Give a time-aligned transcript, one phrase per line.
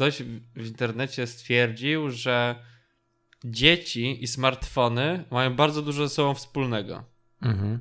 [0.00, 0.22] ktoś
[0.56, 2.64] w internecie stwierdził, że
[3.44, 7.04] dzieci i smartfony mają bardzo dużo ze sobą wspólnego.
[7.42, 7.80] Mhm.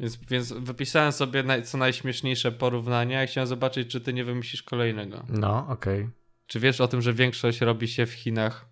[0.00, 4.62] Więc, więc wypisałem sobie naj, co najśmieszniejsze porównania i chciałem zobaczyć, czy ty nie wymyślisz
[4.62, 5.24] kolejnego.
[5.28, 6.00] No, okej.
[6.00, 6.10] Okay.
[6.46, 8.68] Czy wiesz o tym, że większość robi się w Chinach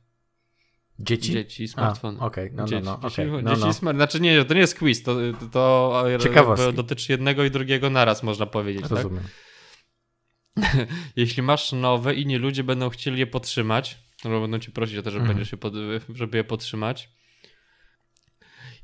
[0.98, 1.32] Dzieci?
[1.32, 2.21] Dzieci i smartfony.
[2.21, 2.57] Okej, okay.
[2.57, 3.43] no, dzieci, no, no, dzieci, okay.
[3.43, 3.96] dzieci no, no.
[3.96, 5.16] Znaczy nie, to nie jest quiz, to,
[5.53, 8.82] to dotyczy jednego i drugiego naraz, można powiedzieć.
[8.82, 8.91] Tak?
[8.91, 9.23] Rozumiem.
[9.23, 9.52] Tak?
[11.16, 15.11] Jeśli masz nowe, inni ludzie będą chcieli je podtrzymać, no będą ci prosić o to,
[15.11, 15.58] żeby, mhm.
[15.58, 15.75] pod,
[16.14, 17.08] żeby je podtrzymać.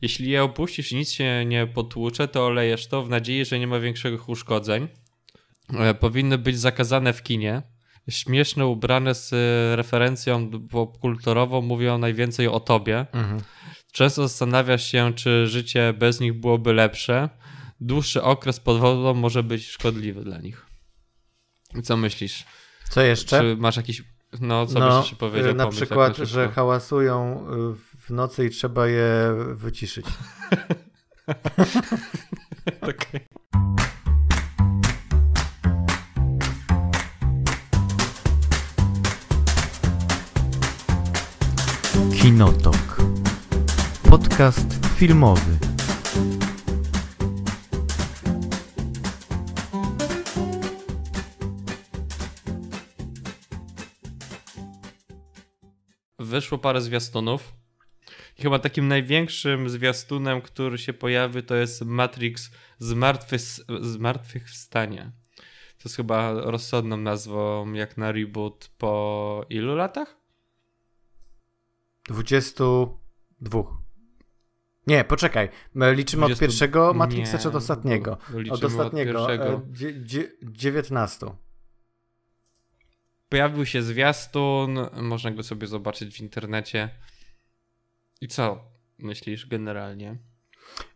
[0.02, 3.66] Jeśli je opuścisz i nic się nie potłucze, to olejesz to w nadziei, że nie
[3.66, 4.88] ma większych uszkodzeń.
[5.74, 7.62] E, powinny być zakazane w kinie
[8.10, 13.06] śmieszne, ubrane z e, referencją popkulturową mówią najwięcej o tobie.
[13.12, 13.40] Mhm.
[13.92, 17.28] Często zastanawiasz się, czy życie bez nich byłoby lepsze.
[17.80, 20.66] Dłuższy okres pod wodą może być szkodliwy dla nich.
[21.82, 22.44] Co myślisz?
[22.90, 23.40] Co jeszcze?
[23.40, 24.02] Czy masz jakiś.
[24.40, 25.54] No, co no, byś powiedział?
[25.54, 27.74] Na pomysł, przykład, na że hałasują y,
[28.06, 30.06] w nocy i trzeba je wyciszyć.
[32.82, 33.20] Okay.
[42.22, 42.96] Kinotok.
[44.10, 44.66] Podcast
[44.96, 45.67] filmowy.
[56.38, 57.52] Wyszło parę zwiastunów.
[58.38, 63.36] I chyba takim największym zwiastunem, który się pojawi, to jest Matrix Zmartwy,
[63.80, 65.12] Zmartwychwstanie.
[65.78, 70.16] To jest chyba rozsądną nazwą, jak na reboot po ilu latach?
[72.08, 73.62] 22.
[74.86, 75.48] Nie, poczekaj.
[75.74, 76.32] Liczymy 20...
[76.32, 78.18] od pierwszego Matrixa nie, czy od ostatniego?
[78.50, 79.24] Od ostatniego.
[79.24, 79.62] Od e,
[80.42, 81.26] 19.
[83.28, 86.88] Pojawił się zwiastun, można go sobie zobaczyć w internecie.
[88.20, 88.64] I co
[88.98, 90.18] myślisz generalnie?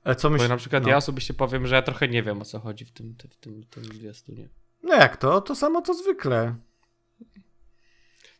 [0.04, 0.48] E, co myślisz?
[0.48, 0.88] Bo na przykład no.
[0.88, 3.62] ja osobiście powiem, że ja trochę nie wiem o co chodzi w tym, w tym,
[3.62, 4.48] w tym zwiastunie.
[4.82, 5.40] No jak to?
[5.40, 6.56] To samo co zwykle.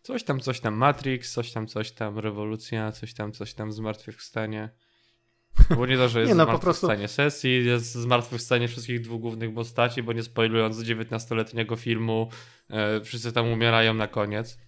[0.02, 4.70] Coś tam, coś tam Matrix, coś tam, coś tam rewolucja, coś tam, coś tam zmartwychwstanie.
[5.76, 7.14] Bo nie to, że jest nie, no, zmartwychwstanie prostu...
[7.14, 12.28] sesji, jest zmartwychwstanie wszystkich dwóch głównych postaci, bo nie spoilując 19-letniego filmu,
[12.70, 14.58] e, wszyscy tam umierają na koniec.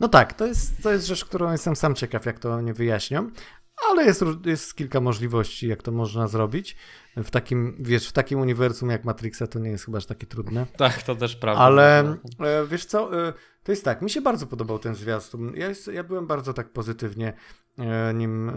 [0.00, 3.30] No tak, to jest, to jest rzecz, którą jestem sam ciekaw, jak to oni wyjaśnią,
[3.90, 6.76] ale jest, jest kilka możliwości, jak to można zrobić.
[7.16, 10.66] W takim, wiesz, w takim uniwersum jak Matrixa to nie jest chyba aż takie trudne.
[10.76, 11.62] Tak, to też prawda.
[11.62, 13.32] Ale e, wiesz co, e,
[13.62, 15.52] to jest tak, mi się bardzo podobał ten zwiastun.
[15.56, 17.32] Ja, jest, ja byłem bardzo tak pozytywnie
[18.14, 18.52] nim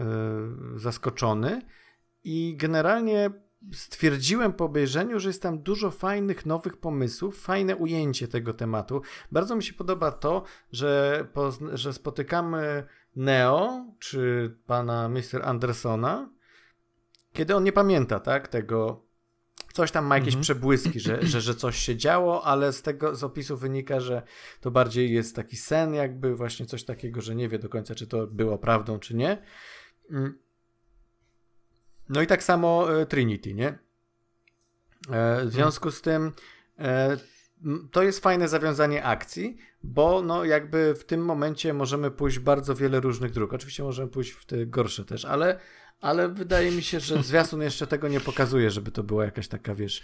[0.76, 1.62] zaskoczony
[2.24, 3.30] i generalnie
[3.72, 9.02] stwierdziłem po obejrzeniu, że jest tam dużo fajnych, nowych pomysłów, fajne ujęcie tego tematu.
[9.32, 10.42] Bardzo mi się podoba to,
[10.72, 11.26] że,
[11.72, 12.86] że spotykamy
[13.16, 15.42] Neo, czy pana Mr.
[15.42, 16.30] Andersona,
[17.32, 19.06] kiedy on nie pamięta, tak, tego,
[19.72, 20.42] coś tam ma jakieś mhm.
[20.42, 24.22] przebłyski, że, że, że coś się działo, ale z tego, z opisu wynika, że
[24.60, 28.06] to bardziej jest taki sen jakby, właśnie coś takiego, że nie wie do końca, czy
[28.06, 29.42] to było prawdą, czy nie.
[30.10, 30.38] Mm.
[32.08, 33.78] No i tak samo e, Trinity, nie?
[35.10, 36.32] E, w związku z tym
[36.78, 37.16] e,
[37.92, 43.00] to jest fajne zawiązanie akcji, bo no jakby w tym momencie możemy pójść bardzo wiele
[43.00, 43.52] różnych dróg.
[43.52, 45.60] Oczywiście możemy pójść w te gorsze też, ale
[46.00, 49.74] ale wydaje mi się, że zwiastun jeszcze tego nie pokazuje, żeby to była jakaś taka,
[49.74, 50.02] wiesz,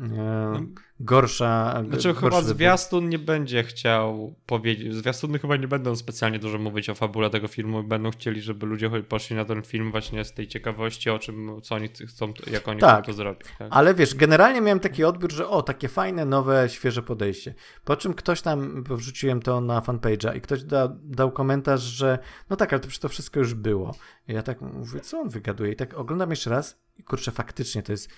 [0.00, 0.66] e,
[1.00, 1.82] gorsza.
[1.88, 4.94] Znaczy, chyba zwiastun nie będzie chciał powiedzieć.
[4.94, 7.82] Zwiastuny chyba nie będą specjalnie dużo mówić o fabule tego filmu.
[7.82, 11.74] Będą chcieli, żeby ludzie poszli na ten film właśnie z tej ciekawości, o czym, co
[11.74, 13.48] oni chcą, jak oni tak, chcą to zrobić.
[13.58, 13.68] Tak?
[13.70, 17.54] Ale wiesz, generalnie miałem taki odbiór, że o, takie fajne, nowe, świeże podejście.
[17.84, 22.18] Po czym ktoś tam, wrzuciłem to na fanpage'a i ktoś da, dał komentarz, że
[22.50, 23.94] no tak, ale to przecież to wszystko już było.
[24.28, 25.72] Ja tak mówię, co on wygaduje?
[25.72, 28.10] I tak oglądam jeszcze raz i kurczę, faktycznie to jest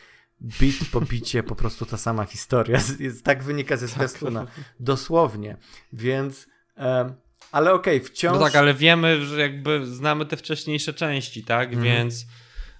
[0.60, 2.81] bit po bicie po prostu ta sama historia.
[2.98, 4.47] Jest, tak wynika ze zwiastuna.
[4.47, 4.54] Tak.
[4.81, 5.56] Dosłownie.
[5.93, 6.47] Więc...
[6.76, 7.15] Um,
[7.53, 8.39] ale okej, okay, wciąż...
[8.39, 11.68] No tak, ale wiemy, że jakby znamy te wcześniejsze części, tak?
[11.68, 11.83] Mhm.
[11.84, 12.27] Więc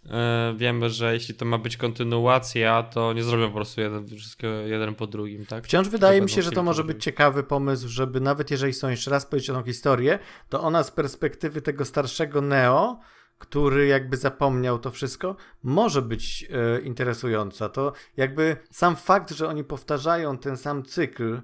[0.05, 0.11] yy,
[0.57, 4.95] wiemy, że jeśli to ma być kontynuacja, to nie zrobią po prostu jeden, wszystko jeden
[4.95, 5.65] po drugim, tak?
[5.65, 9.11] Wciąż wydaje mi się, że to może być ciekawy pomysł, żeby nawet jeżeli są jeszcze
[9.11, 10.19] raz powiedzieć tą historię,
[10.49, 13.01] to ona z perspektywy tego starszego Neo
[13.41, 17.69] który jakby zapomniał to wszystko, może być e, interesująca.
[17.69, 21.41] To jakby sam fakt, że oni powtarzają ten sam cykl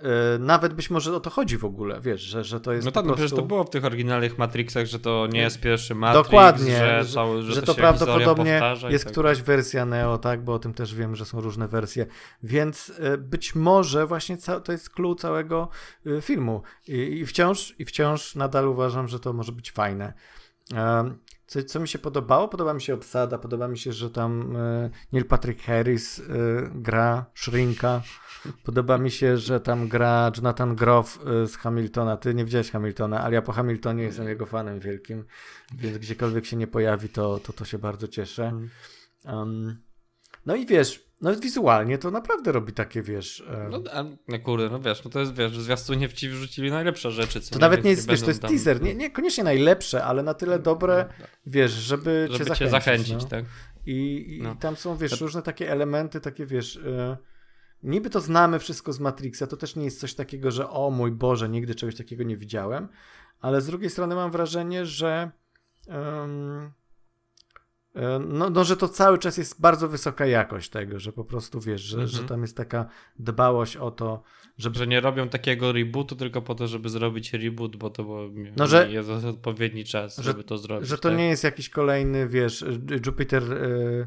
[0.00, 2.92] E, nawet być może o to chodzi w ogóle, wiesz, że, że to jest No
[2.92, 3.26] tak, po no prostu...
[3.26, 7.04] przecież to było w tych oryginalnych Matrixach, że to nie jest pierwszy Matrix, Dokładnie, że,
[7.04, 10.58] że, są, że, że to, to prawdopodobnie jest tak któraś wersja Neo, tak, bo o
[10.58, 12.06] tym też wiem, że są różne wersje,
[12.42, 15.68] więc e, być może właśnie to jest clue całego
[16.06, 20.12] e, filmu I, i wciąż i wciąż nadal uważam, że to może być fajne.
[21.50, 22.48] Co, co mi się podobało?
[22.48, 26.22] Podoba mi się obsada, podoba mi się, że tam e, Neil Patrick Harris e,
[26.74, 28.02] gra Shrinka.
[28.64, 32.16] Podoba mi się, że tam gra Jonathan Groff e, z Hamiltona.
[32.16, 35.24] Ty nie widziałeś Hamiltona, ale ja po Hamiltonie jestem jego fanem wielkim,
[35.74, 38.52] więc gdziekolwiek się nie pojawi, to to, to się bardzo cieszę.
[39.24, 39.82] Um,
[40.46, 43.44] no i wiesz, no wizualnie to naprawdę robi takie, wiesz...
[43.50, 43.82] e, No,
[44.28, 47.50] no kurde, no wiesz, no to jest, wiesz, zwiastunie w ci wrzucili najlepsze rzeczy, co
[47.54, 50.58] to nawet nie jest, wiesz, to jest tam- teaser, nie, niekoniecznie najlepsze, ale na tyle
[50.58, 51.06] dobre,
[51.46, 52.70] wiesz, żeby, Żeby cię cię zachęcić.
[52.70, 53.28] zachęcić, no.
[53.28, 53.44] tak?
[53.86, 54.54] I, i No.
[54.54, 57.16] tam są, wiesz, różne takie elementy, takie, wiesz, e,
[57.82, 61.10] niby to znamy wszystko z Matrixa, to też nie jest coś takiego, że o mój
[61.12, 62.88] Boże, nigdy czegoś takiego nie widziałem,
[63.40, 65.30] ale z drugiej strony mam wrażenie, że
[68.28, 71.80] no, no, że to cały czas jest bardzo wysoka jakość tego, że po prostu, wiesz,
[71.80, 72.08] że, Mhm.
[72.08, 72.86] że tam jest taka
[73.18, 74.22] dbałość o to,
[74.58, 78.28] żeby Że nie robią takiego rebootu tylko po to, żeby zrobić reboot, bo to było,
[78.56, 80.88] No, że- jest odpowiedni czas, że- żeby to zrobić.
[80.88, 81.18] że to tak?
[81.18, 82.64] nie jest jakiś kolejny, wiesz,
[83.06, 84.06] Jupiter e,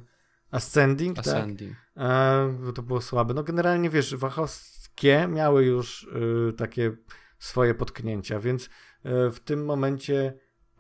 [0.52, 1.28] Ascending, tak?
[1.28, 1.76] Ascending.
[1.98, 3.34] E, bo to było słabe.
[3.34, 6.04] No generalnie wiesz, wachowskie miały już
[6.50, 6.92] y, takie
[7.40, 8.70] swoje potknięcia, więc y,
[9.32, 10.34] w tym momencie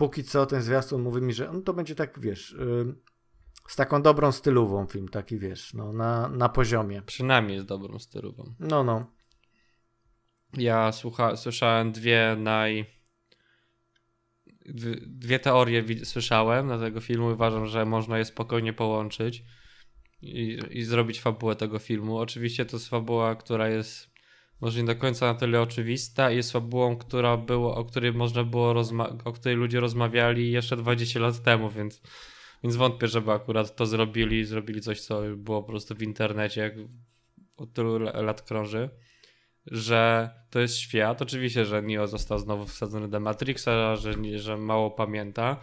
[0.03, 2.95] póki co ten zwiastun mówi mi, że no, to będzie tak, wiesz, y,
[3.67, 7.01] z taką dobrą stylową film, taki wiesz, no na, na poziomie.
[7.01, 8.53] Przynajmniej jest dobrą sterową.
[8.59, 9.11] No, no.
[10.57, 12.85] Ja słucha, słyszałem dwie naj...
[15.05, 19.43] dwie- teorie słyszałem na tego filmu uważam, że można je spokojnie połączyć
[20.21, 22.17] i, i zrobić fabułę tego filmu.
[22.17, 24.12] Oczywiście to jest fabuła, która jest
[24.63, 28.43] może nie do końca na tyle oczywista i jest fabułą, która było, o której można
[28.43, 28.75] było
[29.25, 32.01] o której ludzie rozmawiali jeszcze 20 lat temu, więc,
[32.63, 36.73] więc wątpię, żeby akurat to zrobili, zrobili coś, co było po prostu w internecie, jak
[37.57, 38.89] od tylu la- lat krąży
[39.65, 41.21] że to jest świat.
[41.21, 45.59] Oczywiście, że Neo został znowu wsadzony do Matrixa, że, że mało pamięta,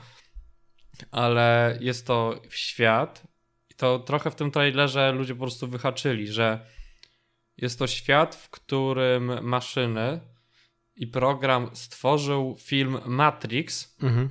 [1.11, 3.23] ale jest to świat
[3.70, 6.67] i to trochę w tym trailerze ludzie po prostu wyhaczyli, że
[7.62, 10.21] jest to świat, w którym maszyny
[10.97, 14.31] i program stworzył film Matrix, Mhm.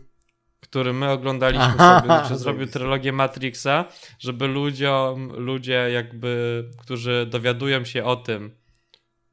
[0.60, 3.86] który my oglądaliśmy Aha, sobie, znaczy zrobił trylogię Matrixa,
[4.20, 8.56] żeby ludziom, ludzie jakby, którzy dowiadują się o tym,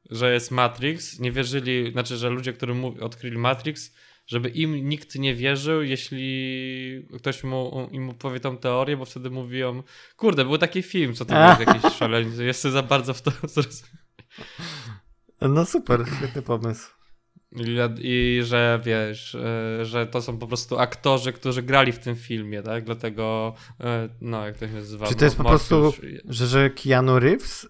[0.09, 3.93] że jest Matrix, nie wierzyli, znaczy, że ludzie, którzy odkryli Matrix,
[4.27, 9.83] żeby im nikt nie wierzył, jeśli ktoś mu, im powie tą teorię, bo wtedy mówią,
[10.17, 13.97] kurde, był taki film, co to jest jakiś szalenie, jestem za bardzo w to zrozumiał.
[15.41, 16.97] No super, świetny pomysł.
[17.55, 22.15] I, I że wiesz, e, że to są po prostu aktorzy, którzy grali w tym
[22.15, 22.83] filmie, tak?
[22.83, 25.07] Dlatego, e, no jak to się nazywa?
[25.07, 25.93] Czy to jest po prostu,
[26.25, 27.69] że, że Keanu Reeves y,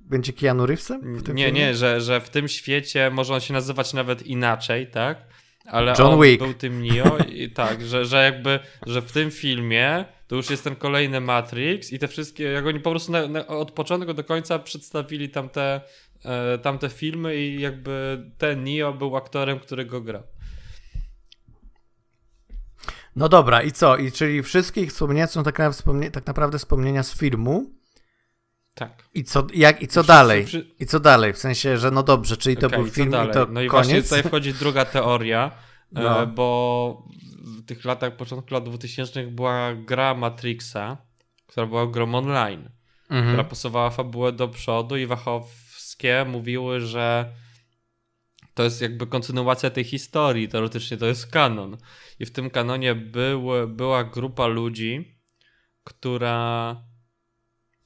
[0.00, 1.60] będzie Keanu Reevesem w tym Nie, filmie?
[1.60, 5.32] nie, że, że w tym świecie może on się nazywać nawet inaczej, tak?
[5.66, 6.42] Ale John on Wick.
[6.42, 10.64] był tym Neo i tak, że, że jakby, że w tym filmie to już jest
[10.64, 14.24] ten kolejny Matrix i te wszystkie, jak oni po prostu na, na, od początku do
[14.24, 15.80] końca przedstawili tamte,
[16.24, 20.22] e, tamte filmy i jakby ten Neo był aktorem, który go grał.
[23.16, 23.96] No dobra, i co?
[23.96, 25.58] I czyli wszystkie ich wspomnienia są tak,
[26.12, 27.81] tak naprawdę wspomnienia z filmu.
[28.74, 29.08] Tak.
[29.14, 30.44] I co, jak, i co dalej?
[30.44, 31.32] przy- I co dalej?
[31.32, 33.32] W sensie, że no dobrze, czyli to Okej, był co film i dalej?
[33.34, 34.08] to No i właśnie koniec.
[34.08, 35.50] tutaj wchodzi druga teoria,
[35.92, 36.22] No.
[36.22, 37.08] e, bo
[37.58, 40.96] w tych latach, początku lat 2000 była gra Matrixa,
[41.46, 42.70] która była grą online,
[43.04, 43.44] która Mhm.
[43.46, 47.32] posuwała fabułę do przodu i Wachowskie mówiły, że
[48.54, 51.76] to jest jakby kontynuacja tej historii, teoretycznie to jest kanon.
[52.20, 55.18] I w tym kanonie był, była grupa ludzi,
[55.84, 56.76] która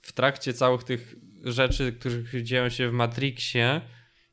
[0.07, 3.81] w trakcie całych tych rzeczy, które dzieją się w Matrixie,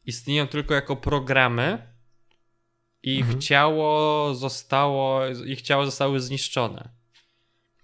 [0.05, 1.93] istnieją tylko jako programy
[3.03, 3.41] i ich Mhm.
[3.41, 6.89] ciało zostało, ich ciała zostały zniszczone.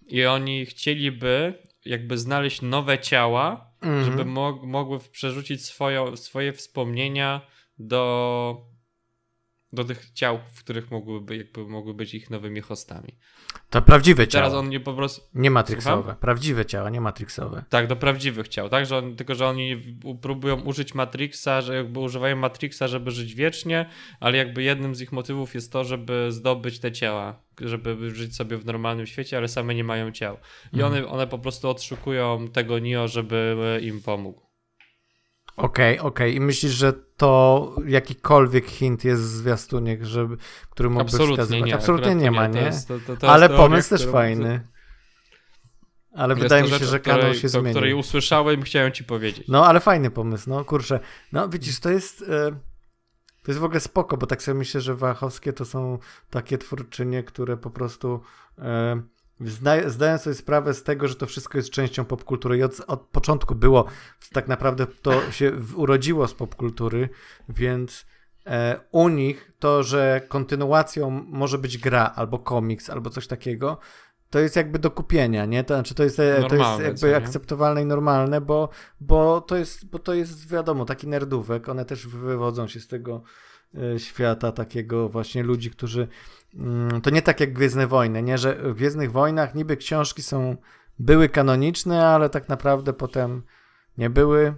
[0.08, 4.06] I oni chcieliby jakby znaleźć nowe ciała, Mhm.
[4.06, 7.42] żeby mog- mogły przerzucić swoją, swoje wspomnienia
[7.80, 8.66] do,
[9.74, 13.14] do tych ciał, w których mogłyby, jakby mogły być ich nowymi hostami.
[13.70, 14.44] To prawdziwe ciało.
[14.46, 15.22] Teraz on nie po prostu.
[15.34, 16.02] Nie matrixowe.
[16.02, 16.16] Słucham?
[16.16, 17.64] Prawdziwe ciała, nie matrixowe.
[17.70, 18.86] Tak, do prawdziwych ciał, tak?
[18.86, 23.90] Że on, tylko, że oni próbują użyć Matrixa, że jakby używają Matrixa, żeby żyć wiecznie,
[24.20, 28.58] ale jakby jednym z ich motywów jest to, żeby zdobyć te ciała, żeby żyć sobie
[28.58, 30.38] w normalnym świecie, ale same nie mają ciał.
[30.74, 30.94] I Mhm.
[30.94, 34.49] one, one po prostu odszukują tego Neo, żeby im pomógł.
[35.60, 36.36] Okej, okej.
[36.36, 40.38] I myślisz, że to jakikolwiek hint jest w zwiastunie, żeby,
[40.70, 41.68] który mógłby Absolutnie wskazywać.
[41.68, 41.76] nie.
[41.76, 42.72] Absolutnie nie ma, nie?
[42.88, 44.68] to, to, to Ale pomysł też fajny.
[46.14, 47.72] Ale jest wydaje mi się, rzecz, że kanon się o zmienił.
[47.72, 49.48] której usłyszałem i chciałem ci powiedzieć.
[49.48, 51.00] No, ale fajny pomysł, no kurczę.
[51.32, 52.52] No widzisz, to jest e,
[53.44, 56.00] to jest w ogóle spoko, bo tak sobie myślę, że Wachowskie to są
[56.30, 58.22] takie twórczynie, które po prostu
[58.58, 59.02] e,
[59.42, 63.02] zna, zdają sobie sprawę z tego, że to wszystko jest częścią popkultury i od, od
[63.02, 63.86] początku było,
[64.34, 67.10] tak naprawdę to się w- urodziło z popkultury,
[67.50, 68.06] więc
[68.46, 73.78] e, u nich to, że kontynuacją może być gra albo komiks albo coś takiego,
[74.30, 75.64] to jest jakby do kupienia, nie?
[75.64, 78.70] To znaczy to jest, e, to jest Normalne, co jakby akceptowalne i normalne, bo,
[79.02, 83.22] bo, to jest, bo to jest wiadomo, taki nerdówek, one też wywodzą się z tego
[83.98, 86.08] świata takiego właśnie ludzi, którzy
[86.56, 88.38] mm, to nie tak jak Gwiezdne Wojny, nie?
[88.38, 90.58] Że w Gwiezdnych Wojnach niby książki są
[91.00, 93.44] były kanoniczne, ale tak naprawdę potem
[93.98, 94.54] nie były.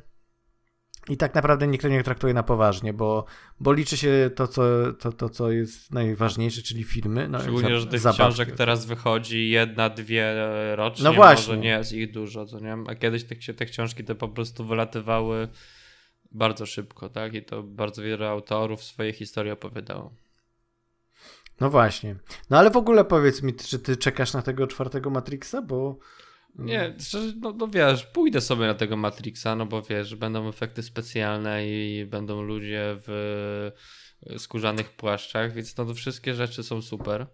[1.09, 3.25] I tak naprawdę nikt nie traktuje na poważnie, bo,
[3.59, 4.63] bo liczy się to co,
[4.99, 7.27] to, to, co jest najważniejsze, czyli filmy.
[7.29, 8.21] No, Szczególnie, że tych zabawki.
[8.21, 11.03] książek teraz wychodzi jedna, dwie e, rocznie.
[11.03, 11.55] No właśnie.
[11.55, 12.77] Może nie jest ich dużo, co nie?
[12.87, 15.47] A kiedyś te, te książki te po prostu wylatywały
[16.31, 17.33] bardzo szybko, tak?
[17.33, 20.13] I to bardzo wiele autorów swoje historie opowiadało.
[21.59, 22.15] No właśnie.
[22.49, 25.99] No ale w ogóle powiedz mi, czy ty czekasz na tego czwartego Matrixa, bo...
[26.55, 30.83] Nie, szczerze, no, no wiesz, pójdę sobie na tego Matrixa, no bo wiesz, będą efekty
[30.83, 33.71] specjalne i będą ludzie w
[34.37, 37.27] skórzanych płaszczach, więc no to wszystkie rzeczy są super.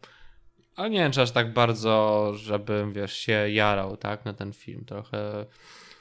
[0.76, 4.86] Ale nie wiem, czy aż tak bardzo, żebym, wiesz, się jarał, tak, na ten film.
[4.86, 5.46] Trochę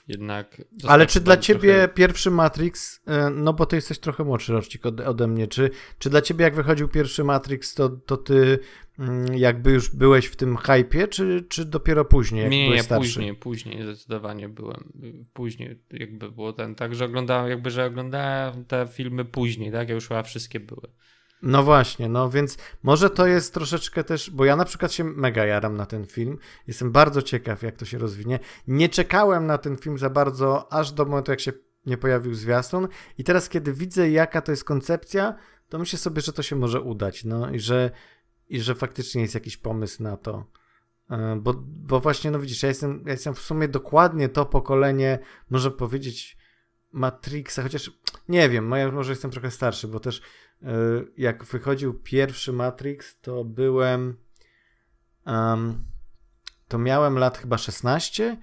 [0.08, 0.62] jednak...
[0.88, 4.86] Ale czy dla ciebie trochę- pierwszy Matrix, e, no bo ty jesteś trochę młodszy rocznik
[4.86, 8.58] ode, mnie, czy, czy dla ciebie jak wychodził pierwszy Matrix, to, to ty
[8.98, 13.08] mm, jakby już byłeś w tym hypie, czy, czy dopiero później, jak Nie, nie, starszy?
[13.14, 14.92] później, później zdecydowanie byłem.
[15.32, 19.94] Później jakby było ten, tak, że oglądałem, jakby, że oglądałem te filmy później, tak, ja
[19.94, 20.88] już chyba wszystkie były.
[21.42, 25.46] No właśnie, no więc może to jest troszeczkę też, bo ja na przykład się mega
[25.46, 26.38] jaram na ten film.
[26.66, 28.38] Jestem bardzo ciekaw, jak to się rozwinie.
[28.68, 31.52] Nie czekałem na ten film za bardzo, aż do momentu, jak się
[31.86, 32.88] nie pojawił zwiastun.
[33.18, 35.34] I teraz, kiedy widzę, jaka to jest koncepcja,
[35.68, 37.90] to myślę sobie, że to się może udać, no i że,
[38.48, 40.44] i że faktycznie jest jakiś pomysł na to.
[41.10, 45.18] E, Bo, bo właśnie, no widzisz, ja jestem, ja jestem w sumie dokładnie to pokolenie,
[45.50, 46.36] można powiedzieć,
[46.92, 47.90] Matrixa, chociaż
[48.28, 50.22] nie wiem, może jestem trochę starszy, bo też
[51.16, 54.16] jak wychodził pierwszy Matrix, to byłem.
[55.26, 55.84] em,
[56.68, 58.36] to miałem lat chyba 16.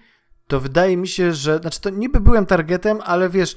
[0.47, 1.57] To wydaje mi się, że.
[1.59, 3.55] Znaczy, to niby byłem targetem, ale wiesz,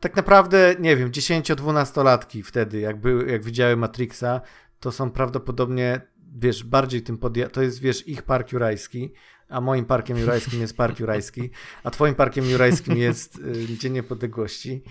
[0.00, 4.40] tak naprawdę, nie wiem, 10-12-latki wtedy, jak, były, jak widziały Matrixa,
[4.80, 6.00] to są prawdopodobnie,
[6.36, 9.12] wiesz, bardziej tym podja- To jest, wiesz, ich park jurajski,
[9.48, 11.50] a moim parkiem jurajskim jest park jurajski,
[11.84, 14.82] a twoim parkiem jurajskim jest y, Dzień Niepodległości.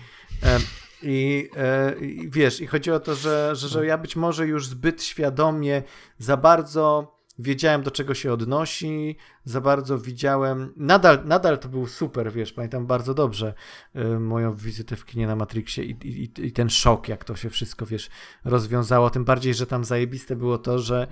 [1.02, 4.66] I, e, I wiesz, i chodzi o to, że, że, że ja być może już
[4.66, 5.82] zbyt świadomie
[6.18, 10.72] za bardzo wiedziałem, do czego się odnosi, za bardzo widziałem.
[10.76, 13.54] Nadal, nadal to był super, wiesz, pamiętam bardzo dobrze
[13.96, 17.50] y, moją wizytę w kinie na Matrixie i, i, i ten szok, jak to się
[17.50, 18.10] wszystko, wiesz,
[18.44, 19.10] rozwiązało.
[19.10, 21.06] Tym bardziej, że tam zajebiste było to, że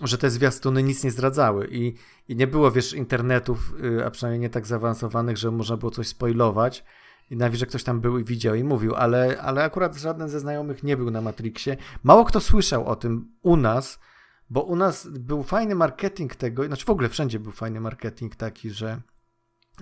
[0.00, 1.94] że te zwiastuny nic nie zdradzały i,
[2.28, 6.08] i nie było, wiesz, internetów, y, a przynajmniej nie tak zaawansowanych, że można było coś
[6.08, 6.84] spoilować
[7.30, 10.40] i nawet, że ktoś tam był i widział i mówił, ale, ale akurat żaden ze
[10.40, 11.76] znajomych nie był na Matrixie.
[12.02, 13.98] Mało kto słyszał o tym u nas,
[14.50, 18.70] bo u nas był fajny marketing tego, znaczy w ogóle wszędzie był fajny marketing taki,
[18.70, 19.00] że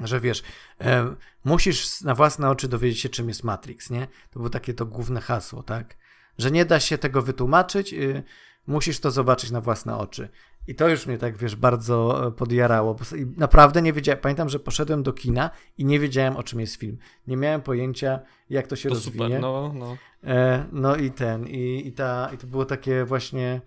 [0.04, 0.42] że wiesz,
[0.80, 1.14] e,
[1.44, 4.06] musisz na własne oczy dowiedzieć się, czym jest Matrix, nie?
[4.30, 5.96] To było takie to główne hasło, tak?
[6.38, 8.22] Że nie da się tego wytłumaczyć, y,
[8.66, 10.28] musisz to zobaczyć na własne oczy.
[10.68, 12.96] I to już mnie tak, wiesz, bardzo e, podjarało.
[13.36, 14.20] Naprawdę nie wiedziałem.
[14.20, 16.98] Pamiętam, że poszedłem do kina i nie wiedziałem, o czym jest film.
[17.26, 18.20] Nie miałem pojęcia,
[18.50, 19.24] jak to się To rozwinie.
[19.26, 19.96] super, no, no.
[20.24, 23.60] E, no i ten, i, i, ta, i to było takie właśnie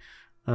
[0.47, 0.53] e,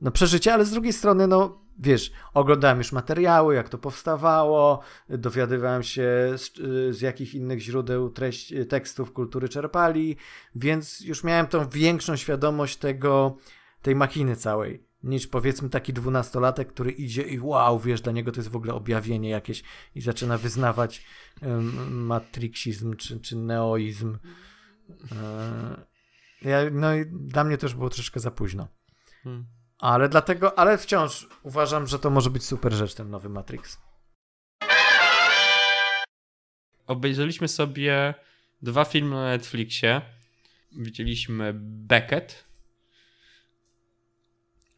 [0.00, 5.82] no przeżycie, ale z drugiej strony, no wiesz, oglądałem już materiały, jak to powstawało, dowiadywałem
[5.82, 6.52] się z,
[6.96, 10.16] z jakich innych źródeł treść, tekstów kultury czerpali,
[10.54, 13.36] więc już miałem tą większą świadomość tego,
[13.82, 18.40] tej machiny całej, niż powiedzmy taki dwunastolatek, który idzie i wow, wiesz, dla niego to
[18.40, 19.62] jest w ogóle objawienie jakieś
[19.94, 21.04] i zaczyna wyznawać
[21.42, 24.18] um, matrixizm czy, czy neoizm.
[25.12, 25.92] E,
[26.42, 28.68] Ja, no i dla mnie też było troszkę za późno.
[29.24, 29.46] Hmm.
[29.78, 33.78] Ale dlatego, ale wciąż uważam, że to może być super rzecz, ten nowy Matrix.
[36.86, 38.14] Obejrzeliśmy sobie
[38.62, 40.02] dwa filmy na Netflixie.
[40.72, 42.44] Widzieliśmy Beckett.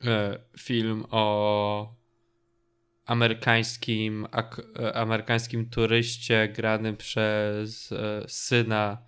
[0.05, 1.95] E, Film o
[3.07, 8.99] amerykańskim, ak- e, amerykańskim turyście granym przez e, syna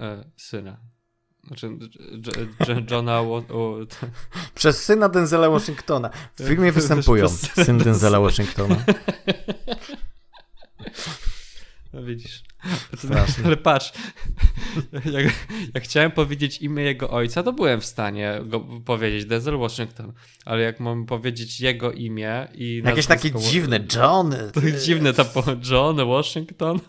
[0.00, 0.80] e, syna.
[1.46, 1.70] Znaczy,
[2.90, 3.20] Johna.
[3.20, 3.76] O, o,
[4.54, 6.10] Przez syna Denzela Washingtona.
[6.38, 8.76] W filmie występują Przez- syn Denzela Washingtona.
[11.92, 12.42] no widzisz.
[12.96, 13.44] Strasznie.
[13.44, 13.92] Ale patrz,
[15.12, 15.24] jak,
[15.74, 20.12] jak chciałem powiedzieć imię jego ojca, to byłem w stanie go powiedzieć, Denzel Washington.
[20.44, 22.82] Ale jak mam powiedzieć jego imię i.
[22.84, 24.34] Jakieś takie dziwne, John.
[24.54, 25.24] To dziwne to
[25.70, 26.80] John Washington.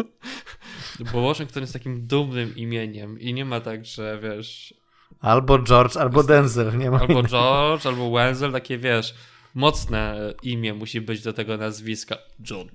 [1.13, 4.73] Bo Washington jest takim dumnym imieniem i nie ma tak, że wiesz,
[5.21, 6.77] Albo George, albo Denzel.
[6.77, 7.27] Nie ma albo innego.
[7.27, 9.13] George, albo Wenzel, takie wiesz,
[9.55, 12.17] mocne imię musi być do tego nazwiska.
[12.49, 12.67] John.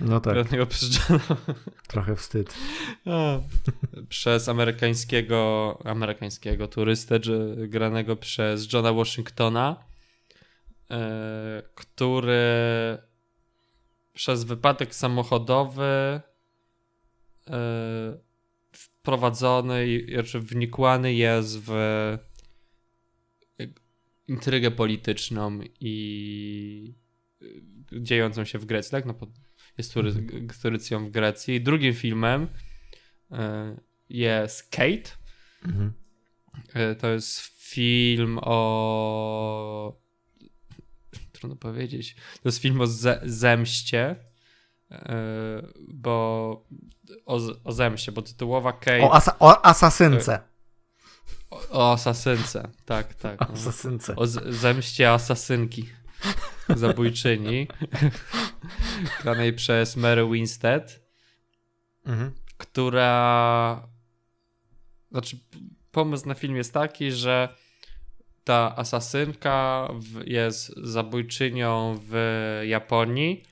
[0.00, 0.66] No tak, Johna.
[1.88, 2.54] trochę wstyd.
[4.08, 7.20] Przez amerykańskiego, amerykańskiego turystę,
[7.68, 9.84] granego przez Johna Washingtona,
[10.90, 12.38] e, który
[14.12, 16.20] przez wypadek samochodowy
[17.50, 18.18] e,
[18.72, 21.72] wprowadzony, i- znaczy wnikłany jest w
[24.28, 26.94] intrygę polityczną i
[27.42, 27.62] y,
[27.92, 29.06] dziejącą się w Grecji, tak?
[29.06, 29.14] No,
[29.82, 30.12] tury,
[30.62, 31.60] turycją w Grecji.
[31.60, 32.48] Drugim filmem
[33.30, 33.76] e,
[34.08, 35.10] jest Kate.
[35.64, 35.92] Mhm.
[36.74, 39.98] E, To jest film o.
[41.32, 42.14] Trudno powiedzieć.
[42.14, 44.16] To jest film o ze zemście.
[44.90, 46.66] e, Bo.
[47.26, 49.00] O, o zemście, bo tytułowa Kate.
[49.02, 50.40] O, asa o asasynce.
[51.50, 52.68] O, o asasynce.
[52.84, 53.40] Tak, tak.
[53.40, 53.46] no.
[53.46, 54.16] Asasynce.
[54.16, 55.88] O zemście asasynki.
[56.76, 57.68] Zabójczyni.
[59.22, 61.00] Granej przez Mary Winstead.
[62.06, 62.32] Mhm.
[62.58, 63.88] która.
[65.10, 65.38] Znaczy,
[65.90, 67.48] pomysł na film jest taki, że
[68.44, 69.88] ta asasynka
[70.24, 72.14] jest zabójczynią w
[72.66, 73.42] Japonii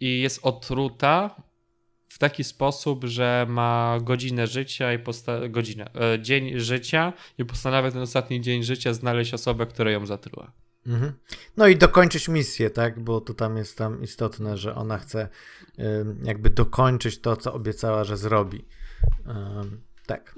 [0.00, 1.42] i jest otruta
[2.08, 7.90] w taki sposób, że ma godzinę życia i posta- godzinę, e, dzień życia i postanawia
[7.90, 10.52] ten ostatni dzień życia znaleźć osobę, która ją zatruła.
[10.86, 11.12] Mhm.
[11.56, 13.00] No i dokończyć misję, tak?
[13.00, 15.28] Bo to tam jest tam istotne, że ona chce
[16.22, 18.64] jakby dokończyć to, co obiecała, że zrobi.
[20.06, 20.34] Tak.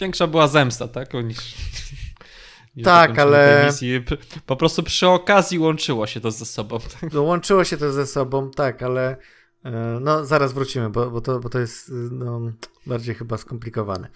[0.00, 1.14] Większa była zemsta, tak?
[1.14, 1.38] Niż,
[2.76, 4.04] niż Tak, ale- Misji.
[4.46, 6.78] Po prostu przy okazji łączyło się to ze sobą.
[7.00, 7.12] Tak?
[7.12, 11.40] No, łączyło się to ze sobą, tak, ale y, no zaraz wrócimy, bo, bo, to,
[11.40, 12.40] bo to jest no,
[12.86, 14.08] bardziej chyba skomplikowane.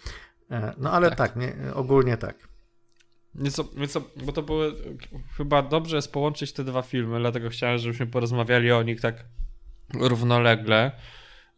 [0.50, 1.18] E, No ale Tak.
[1.18, 2.48] tak, nie, ogólnie tak.
[3.38, 4.74] Nieco, nieco, bo to były.
[5.36, 9.24] Chyba dobrze jest połączyć te dwa filmy, dlatego chciałem, żebyśmy porozmawiali o nich tak
[9.94, 10.92] równolegle.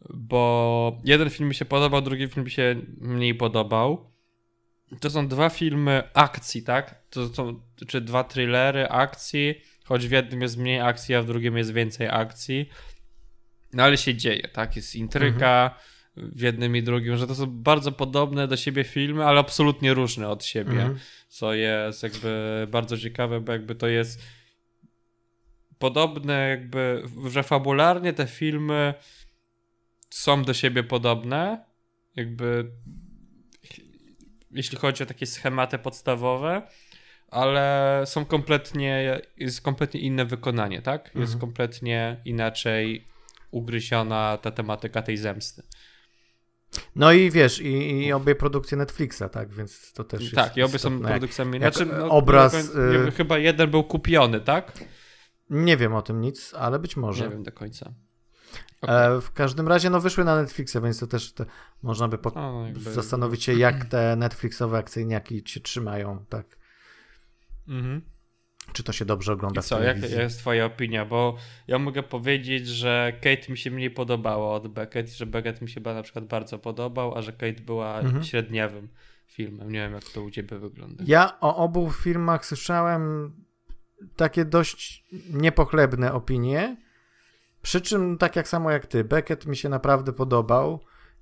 [0.09, 4.11] Bo jeden film mi się podobał, drugi film mi się mniej podobał.
[4.99, 7.03] To są dwa filmy akcji, tak?
[7.09, 11.57] To są czy dwa thrillery akcji, choć w jednym jest mniej akcji, a w drugim
[11.57, 12.69] jest więcej akcji.
[13.73, 14.75] No ale się dzieje, tak?
[14.75, 15.75] Jest intryga
[16.21, 20.29] w jednym i drugim, że to są bardzo podobne do siebie filmy, ale absolutnie różne
[20.29, 20.99] od siebie Mhm.
[21.29, 24.21] co jest jakby bardzo ciekawe, bo jakby to jest
[25.79, 28.93] podobne jakby, że fabularnie te filmy
[30.09, 31.65] są do siebie podobne,
[32.15, 32.71] jakby
[34.51, 36.61] jeśli chodzi o takie schematy podstawowe,
[37.27, 41.05] ale są kompletnie, jest kompletnie inne wykonanie, tak?
[41.05, 41.39] Jest Mhm.
[41.39, 43.07] kompletnie inaczej
[43.51, 45.63] ugryziona ta tematyka tej zemsty.
[46.95, 50.63] No i wiesz, i, i obie produkcje Netflixa, tak, więc to też jest Tak, i
[50.63, 51.59] obie są produkcjami.
[51.59, 54.73] jak Znaczy, no, obraz, do końca- nie y- chyba jeden był kupiony, tak?
[55.49, 57.23] Nie wiem o tym nic, ale być może.
[57.23, 57.93] Nie wiem do końca.
[58.87, 61.45] E, w każdym razie, no wyszły na Netflixa, więc to też te,
[61.83, 66.45] można by po, O, jakby- zastanowić się, jak te Netflixowe akcyjniaki się trzymają, tak.
[67.67, 68.01] Mhm.
[68.73, 70.19] Czy to się dobrze ogląda I co, w jaka telewizji.
[70.19, 71.05] jest twoja opinia?
[71.05, 71.35] Bo
[71.67, 75.81] ja mogę powiedzieć, że Kate mi się mniej podobała od Beckett, że Beckett mi się
[75.81, 78.23] na przykład bardzo podobał, a że Kate była Mhm.
[78.23, 78.87] średniawym
[79.27, 79.71] filmem.
[79.71, 81.03] Nie wiem, jak to u ciebie wygląda.
[81.07, 83.31] Ja o obu filmach słyszałem
[84.15, 86.77] takie dość niepochlebne opinie.
[87.61, 90.79] Przy czym, tak jak samo jak ty, Beckett mi się naprawdę podobał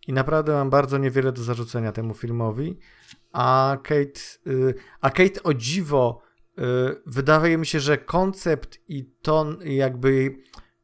[0.08, 2.78] i naprawdę mam bardzo niewiele do zarzucenia temu filmowi.
[3.34, 6.22] A Kate, y, a Kate o dziwo,
[7.06, 10.36] wydaje mi się, że koncept i ton, jakby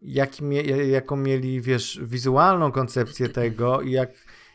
[0.01, 0.43] jaki
[0.91, 4.09] jaką mieli, wiesz, wizualną koncepcję tego i jak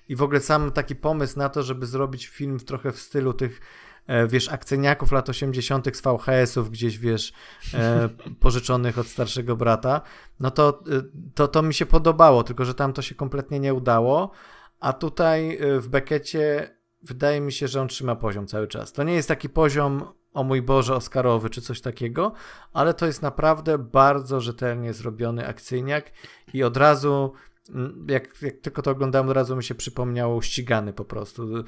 [0.08, 3.60] i w ogóle sam taki pomysł na to, żeby zrobić film trochę w stylu tych
[4.06, 5.96] e, wiesz, akceniaków lat 80.
[5.96, 7.32] z VHS-ów gdzieś, wiesz,
[7.74, 8.08] e,
[8.40, 10.00] pożyczonych od starszego brata,
[10.40, 11.02] no to, e,
[11.34, 14.30] to to mi się podobało, tylko że tam to się kompletnie nie udało,
[14.80, 18.92] a tutaj e, w Beckecie wydaje mi się, że on trzyma poziom cały czas.
[18.92, 22.32] To nie jest taki poziom, o mój Boże, Oscarowy czy coś takiego,
[22.72, 26.12] ale to jest naprawdę bardzo rzetelnie zrobiony akcyjniak
[26.52, 27.32] i od razu
[28.08, 31.64] jak, jak tylko to oglądałem, od razu mi się przypomniało ścigany po prostu, y,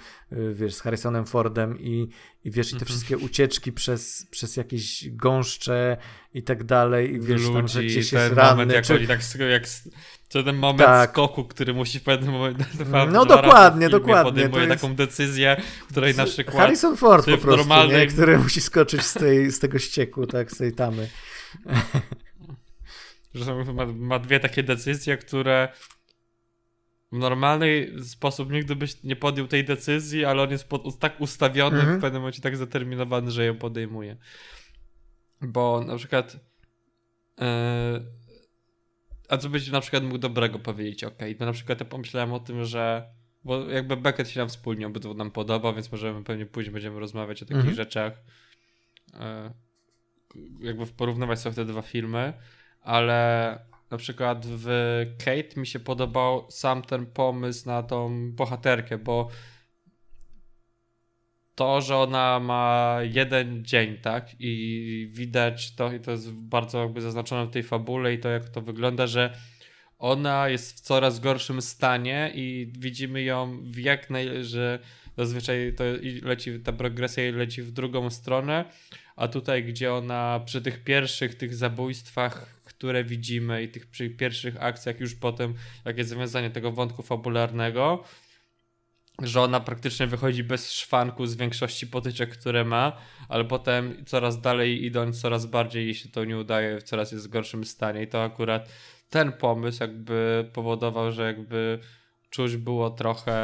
[0.55, 2.09] wiesz, z Harrisonem Fordem i,
[2.45, 2.87] i wiesz, i te mhm.
[2.87, 5.97] wszystkie ucieczki przez, przez jakieś gąszcze
[6.35, 8.75] i tak dalej, i wiesz, Ludzi, tam, że gdzieś jest moment, ranny.
[8.75, 8.95] jak czy...
[8.95, 9.21] oni tak,
[9.51, 9.67] jak
[10.31, 11.11] to ten moment tak.
[11.11, 12.65] skoku, który musi w pewnym momencie.
[13.13, 14.25] No dokładnie, dokładnie.
[14.25, 14.83] Podejmuje jest...
[14.83, 15.57] taką decyzję,
[15.89, 16.57] której na przykład.
[16.57, 17.97] Harrison Ford po prostu, normalnej...
[17.97, 18.07] nie?
[18.07, 21.09] który musi skoczyć z, tej, z tego ścieku, tak, z tej tamy.
[23.35, 25.69] Że ma, ma dwie takie decyzje, które
[27.13, 31.79] w normalny sposób nigdy byś nie podjął tej decyzji, ale on jest pod, tak ustawiony,
[31.81, 31.99] mhm.
[31.99, 34.17] w pewnym momencie tak zaterminowany, że ją podejmuje.
[35.41, 36.37] Bo na przykład.
[37.41, 38.20] Yy,
[39.31, 42.41] a co byś na przykład mógł dobrego powiedzieć, ok, to na przykład ja pomyślałem o
[42.41, 43.11] tym, że
[43.45, 47.43] bo jakby Beckett się nam wspólnie obydwu nam podoba, więc możemy pewnie później będziemy rozmawiać
[47.43, 47.75] o takich mhm.
[47.75, 48.13] rzeczach.
[49.13, 49.19] Yy,
[50.61, 52.33] jakby porównywać sobie te dwa filmy,
[52.83, 53.59] ale
[53.91, 54.67] na przykład w
[55.19, 59.29] Kate mi się podobał sam ten pomysł na tą bohaterkę, bo
[61.61, 64.29] to, że ona ma jeden dzień, tak?
[64.39, 68.49] I widać to, i to jest bardzo jakby zaznaczone w tej fabule i to, jak
[68.49, 69.37] to wygląda, że
[69.99, 74.45] ona jest w coraz gorszym stanie i widzimy ją w jak naj...
[74.45, 74.79] że
[75.17, 75.85] zazwyczaj to
[76.23, 78.65] leci, ta progresja leci w drugą stronę,
[79.17, 84.63] a tutaj, gdzie ona przy tych pierwszych tych zabójstwach które widzimy i tych przy pierwszych
[84.63, 88.05] akcjach już potem, jak jest zawiązanie tego wątku fabularnego,
[89.23, 92.97] że ona praktycznie wychodzi bez szwanku z większości potyczek, które ma,
[93.29, 97.65] ale potem coraz dalej idąc, coraz bardziej się to nie udaje, coraz jest w gorszym
[97.65, 98.03] stanie.
[98.03, 98.69] I to akurat
[99.11, 101.79] ten pomysł jakby powodował, że jakby
[102.31, 103.35] czuć było trochę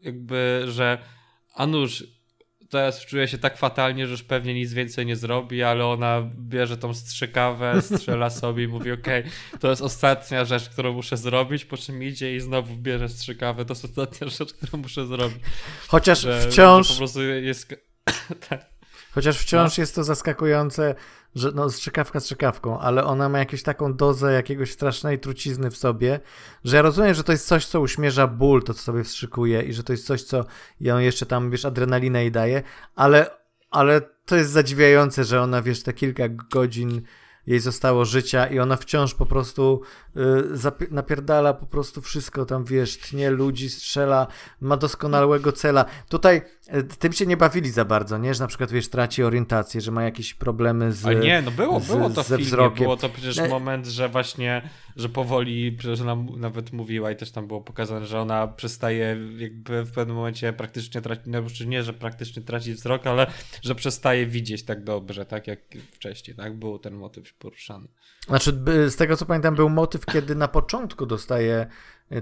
[0.00, 0.98] jakby, że
[1.54, 2.04] a nuż
[2.72, 6.76] teraz czuje się tak fatalnie, że już pewnie nic więcej nie zrobi, ale ona bierze
[6.76, 11.64] tą strzykawę, strzela sobie i mówi, okej, okay, to jest ostatnia rzecz, którą muszę zrobić,
[11.64, 15.38] po czym idzie i znowu bierze strzykawę, to jest ostatnia rzecz, którą muszę zrobić.
[15.88, 16.88] Chociaż że, wciąż...
[16.88, 17.74] Że po prostu jest...
[18.48, 18.66] tak.
[19.10, 19.82] Chociaż wciąż no.
[19.82, 20.94] jest to zaskakujące,
[21.34, 26.20] że no strzykawka strzykawką, ale ona ma jakąś taką dozę jakiegoś strasznej trucizny w sobie,
[26.64, 29.72] że ja rozumiem, że to jest coś, co uśmierza ból, to co sobie wstrzykuje i
[29.72, 30.44] że to jest coś, co
[30.80, 32.62] ją jeszcze tam, wiesz, adrenalinę jej daje,
[32.94, 33.30] ale,
[33.70, 37.02] ale to jest zadziwiające, że ona, wiesz, te kilka godzin
[37.46, 39.80] jej zostało życia i ona wciąż po prostu
[40.16, 44.26] y, napierdala po prostu wszystko tam, wiesz, tnie ludzi, strzela,
[44.60, 45.84] ma doskonałego cela.
[46.08, 46.42] Tutaj
[46.98, 48.34] tym się nie bawili za bardzo, nie?
[48.34, 51.80] Że na przykład, wiesz, traci orientację, że ma jakieś problemy z A nie, no było,
[51.80, 52.82] z, było to w filmie, wzrokiem.
[52.84, 53.48] było to przecież ne...
[53.48, 58.20] moment, że właśnie, że powoli, przecież ona nawet mówiła i też tam było pokazane, że
[58.20, 63.26] ona przestaje jakby w pewnym momencie praktycznie tracić, no nie, że praktycznie traci wzrok, ale
[63.62, 65.60] że przestaje widzieć tak dobrze, tak jak
[65.92, 66.58] wcześniej, tak?
[66.58, 67.88] Był ten motyw poruszany.
[68.28, 68.52] Znaczy,
[68.88, 71.66] z tego co pamiętam, był motyw, kiedy na początku dostaje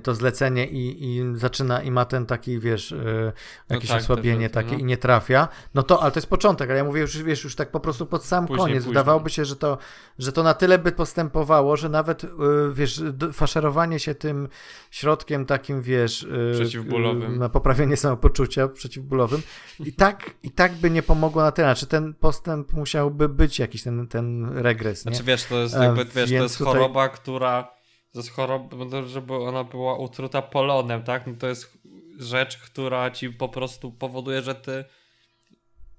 [0.03, 3.33] to zlecenie i, i zaczyna i ma ten taki, wiesz, y,
[3.71, 4.79] jakieś no tak, osłabienie takie no.
[4.79, 7.55] i nie trafia, no to, ale to jest początek, ale ja mówię już, wiesz, już
[7.55, 8.77] tak po prostu pod sam później, koniec.
[8.77, 8.91] Później.
[8.91, 9.79] Wydawałoby się, że to,
[10.19, 12.29] że to na tyle by postępowało, że nawet, y,
[12.73, 14.49] wiesz, faszerowanie się tym
[14.91, 19.43] środkiem takim, wiesz, przeciwbólowym, na poprawienie samopoczucia przeciwbólowym
[19.81, 23.83] i tak, i tak by nie pomogło na tyle, znaczy ten postęp musiałby być jakiś
[23.83, 25.13] ten, ten regres, nie?
[25.13, 26.73] Znaczy wiesz, to jest jakby, wiesz, to jest tutaj...
[26.73, 27.80] choroba, która
[28.13, 31.27] to jest choroba, żeby ona była utruta polonem, tak?
[31.27, 31.79] No to jest
[32.19, 34.85] rzecz, która ci po prostu powoduje, że ty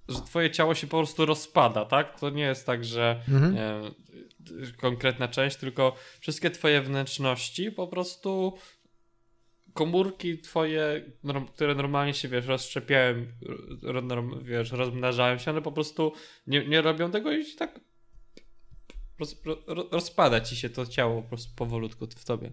[0.10, 2.20] że twoje ciało się po prostu rozpada, tak?
[2.20, 3.54] To nie jest tak, że mhm.
[3.54, 3.92] nie,
[4.78, 8.58] konkretna część, tylko wszystkie twoje wnętrzności po prostu
[9.74, 11.12] komórki twoje,
[11.56, 13.26] które normalnie się, wiesz, rozszczepiają,
[14.42, 16.14] wiesz, rozmnażają się, one po prostu
[16.48, 17.80] nie, nie robią tego i tak
[19.22, 19.36] roz,
[19.92, 22.52] rozpada ci się to ciało po prostu powolutku w tobie.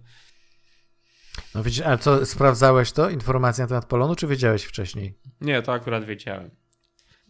[1.54, 5.14] No widzisz, ale co, sprawdzałeś to, informację na temat polonu, czy wiedziałeś wcześniej?
[5.40, 6.50] Nie, to akurat wiedziałem.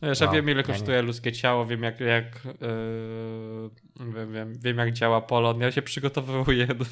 [0.02, 4.52] No wow, ja wiem ile kosztuje ja ludzkie ciało, wiem jak, jak yy, wiem, wiem,
[4.60, 6.84] wiem jak działa polon, ja się przygotowuję do...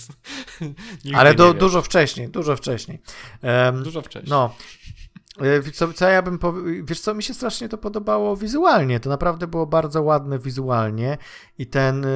[1.18, 3.00] Ale do, dużo wcześniej, dużo wcześniej.
[3.42, 4.30] Um, dużo wcześniej.
[4.30, 4.54] No,
[5.74, 6.38] co, co ja bym
[6.84, 9.00] Wiesz co, mi się strasznie to podobało wizualnie.
[9.00, 11.18] To naprawdę było bardzo ładne wizualnie
[11.58, 12.06] i ten...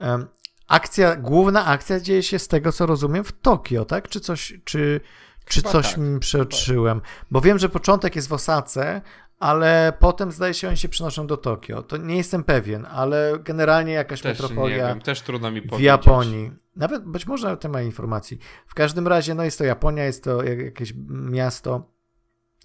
[0.00, 0.26] Um,
[0.68, 4.08] akcja, główna akcja dzieje się z tego, co rozumiem, w Tokio, tak?
[4.08, 5.00] Czy coś, czy,
[5.44, 7.00] czy coś tak, mi przeoczyłem?
[7.30, 9.02] Bo wiem, że początek jest w Osace,
[9.38, 11.82] ale potem zdaje się, oni się przenoszą do Tokio.
[11.82, 16.52] To nie jestem pewien, ale generalnie jakaś też metropolia wiem, też trudno mi w Japonii.
[16.76, 18.38] Nawet być może na temat informacji.
[18.66, 21.92] W każdym razie, no jest to Japonia, jest to jakieś miasto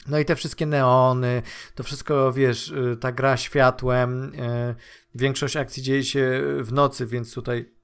[0.08, 1.42] no i te wszystkie neony,
[1.76, 4.76] to wszystko, wiesz, y, ta gra światłem, y,
[5.16, 7.78] większość akcji dzieje się w nocy, więc tutaj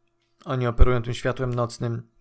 [0.46, 2.14] oni operują tym światłem nocnym.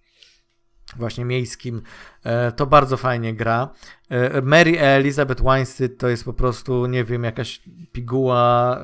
[0.97, 1.83] właśnie miejskim,
[2.25, 3.69] e, to bardzo fajnie gra.
[4.09, 7.63] E, Mary Elizabeth Weinstein to jest po prostu, nie wiem, jakaś
[7.93, 8.79] piguła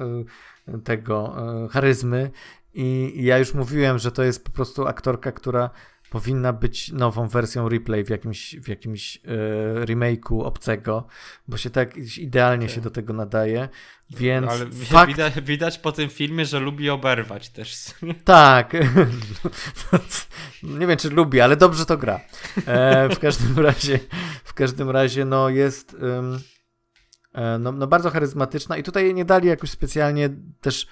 [0.68, 1.36] e, tego
[1.70, 2.30] charyzmy
[2.74, 5.70] i ja już mówiłem, że to jest po prostu aktorka, która
[6.10, 9.20] powinna być nową wersją replay w jakimś, w jakimś e,
[9.84, 11.06] remake'u obcego,
[11.48, 12.74] bo się tak idealnie okay.
[12.74, 13.68] się do tego nadaje,
[14.10, 15.08] więc Ale fakt...
[15.08, 17.84] widać, widać po tym filmie, że lubi oberwać też.
[18.24, 18.72] Tak.
[20.62, 22.20] Nie wiem, czy lubi, ale dobrze to gra.
[22.66, 23.98] E, w każdym razie,
[24.44, 26.38] w każdym razie, no jest um,
[27.60, 30.86] no, no bardzo charyzmatyczna i tutaj nie dali jakoś specjalnie też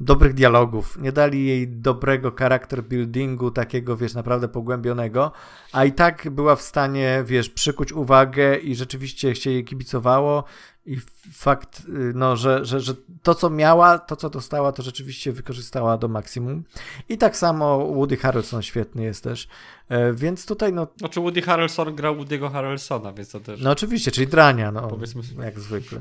[0.00, 5.32] dobrych dialogów, nie dali jej dobrego charakter buildingu, takiego, wiesz, naprawdę pogłębionego,
[5.72, 10.44] a i tak była w stanie, wiesz, przykuć uwagę i rzeczywiście się jej kibicowało
[10.88, 11.00] i
[11.32, 15.98] fakt, y, no, że, że, że to, co miała, to, co dostała, to rzeczywiście wykorzystała
[15.98, 16.64] do maksimum.
[17.08, 19.48] I tak samo Woody Harrelson świetny jest też.
[19.88, 20.86] E, więc tutaj, no.
[20.96, 23.60] Znaczy, Woody Harrelson grał Woody'ego Harrelsona, więc to też.
[23.60, 24.88] No, oczywiście, czyli drania, no.
[24.88, 25.44] Powiedzmy sobie.
[25.44, 25.98] Jak zwykle.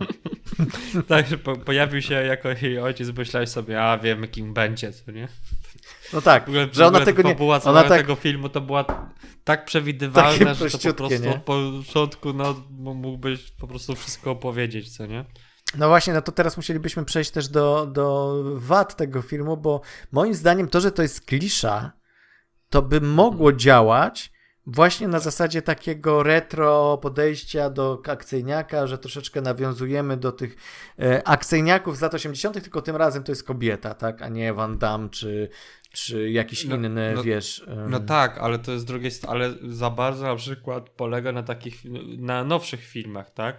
[1.08, 5.12] tak, że po, pojawił się jako jej ojciec, myślałeś sobie, a wiemy, kim będzie, co
[5.12, 5.28] nie?
[6.14, 7.36] No tak, w ogóle, że ona tego nie...
[7.36, 7.98] Była ona tak...
[7.98, 8.86] tego filmu to była
[9.44, 11.36] tak przewidywalna, że to po prostu nie?
[11.36, 15.26] od początku no, mógłbyś po prostu wszystko opowiedzieć, co nie?
[15.78, 20.34] No właśnie, no to teraz musielibyśmy przejść też do, do wad tego filmu, bo moim
[20.34, 21.92] zdaniem to, że to jest klisza,
[22.70, 24.32] to by mogło działać
[24.68, 30.56] właśnie na zasadzie takiego retro podejścia do akcyjniaka, że troszeczkę nawiązujemy do tych
[31.00, 34.78] e, akcyjniaków z lat 80., tylko tym razem to jest kobieta, tak, a nie Van
[34.78, 35.50] Damme czy,
[35.98, 37.66] czy jakiś no, inny, no, wiesz.
[37.68, 37.90] Um...
[37.90, 41.44] No tak, ale to jest z drugiej strony, ale za bardzo na przykład polega na
[41.44, 41.82] takich,
[42.18, 43.58] na nowszych filmach, tak?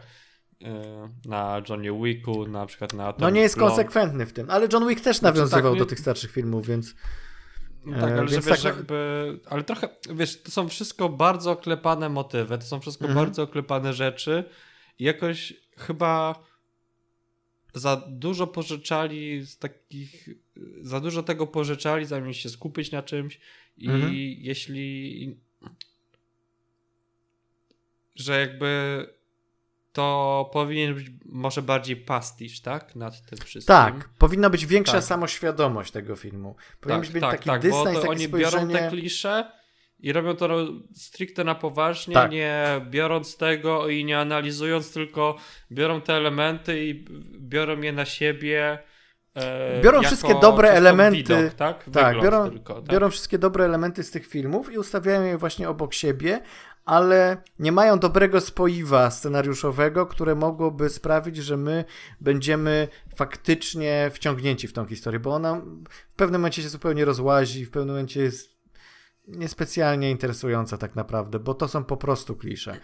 [0.65, 4.69] E, na Johnny Wicku, na przykład na Atomic No nie jest konsekwentny w tym, ale
[4.73, 6.95] John Wick też znaczy, nawiązywał tak, do tych starszych filmów, więc...
[7.87, 8.77] No tak, ale że wiesz, tak...
[8.77, 13.27] jakby, ale trochę, wiesz, to są wszystko bardzo oklepane motywy, to są wszystko mhm.
[13.27, 14.45] bardzo oklepane rzeczy
[14.99, 16.35] i jakoś chyba
[17.75, 20.29] za dużo pożyczali z takich,
[20.81, 23.41] za dużo tego pożyczali, zamiast się skupić na czymś
[23.77, 24.13] i mhm.
[24.39, 25.37] jeśli
[28.15, 29.07] że jakby
[29.93, 32.97] to powinien być może bardziej pastisz, tak?
[32.97, 33.75] Nad tym wszystkim.
[33.75, 35.05] Tak, powinna być większa tak.
[35.05, 36.57] samoświadomość tego filmu.
[36.81, 38.67] Powinien tak, być tak, taki tak, dystans, bo to oni spojrzenie...
[38.67, 39.53] biorą te klisze
[40.01, 40.49] i robią to
[40.95, 42.31] stricte na poważnie, tak.
[42.31, 45.37] nie biorąc tego i nie analizując, tylko
[45.73, 47.05] biorą te elementy i
[47.41, 48.79] biorą je na siebie.
[49.35, 51.19] E, biorą wszystkie dobre elementy.
[51.19, 52.85] Widok, tak, tak biorą, tylko, tak?
[52.85, 56.41] biorą wszystkie dobre elementy z tych filmów i ustawiają je właśnie obok siebie,
[56.85, 61.85] ale nie mają dobrego spoiwa scenariuszowego, które mogłoby sprawić, że my
[62.21, 65.61] będziemy faktycznie wciągnięci w tą historię, bo ona
[66.11, 68.59] w pewnym momencie się zupełnie rozłazi, w pewnym momencie jest
[69.27, 72.77] niespecjalnie interesująca tak naprawdę, bo to są po prostu klisze.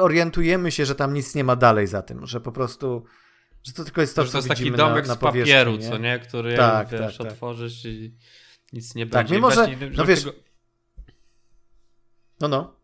[0.00, 3.04] Orientujemy się, że tam nic nie ma dalej za tym, że po prostu
[3.68, 5.88] że to tylko jest to, że to jest taki domek na, na z papieru, nie?
[5.88, 6.18] co nie?
[6.18, 7.26] Który tak, wiesz, tak, tak.
[7.26, 8.14] otworzysz i
[8.72, 9.34] nic nie tak, będzie.
[9.34, 10.36] Mimo, że, no wiesz, tego...
[12.40, 12.78] no no.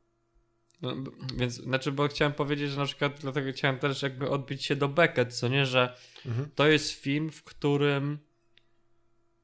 [0.82, 0.94] No,
[1.36, 4.88] więc, znaczy, bo chciałem powiedzieć, że na przykład dlatego chciałem też jakby odbić się do
[4.88, 6.50] Beckett, co nie, że mhm.
[6.54, 8.18] to jest film, w którym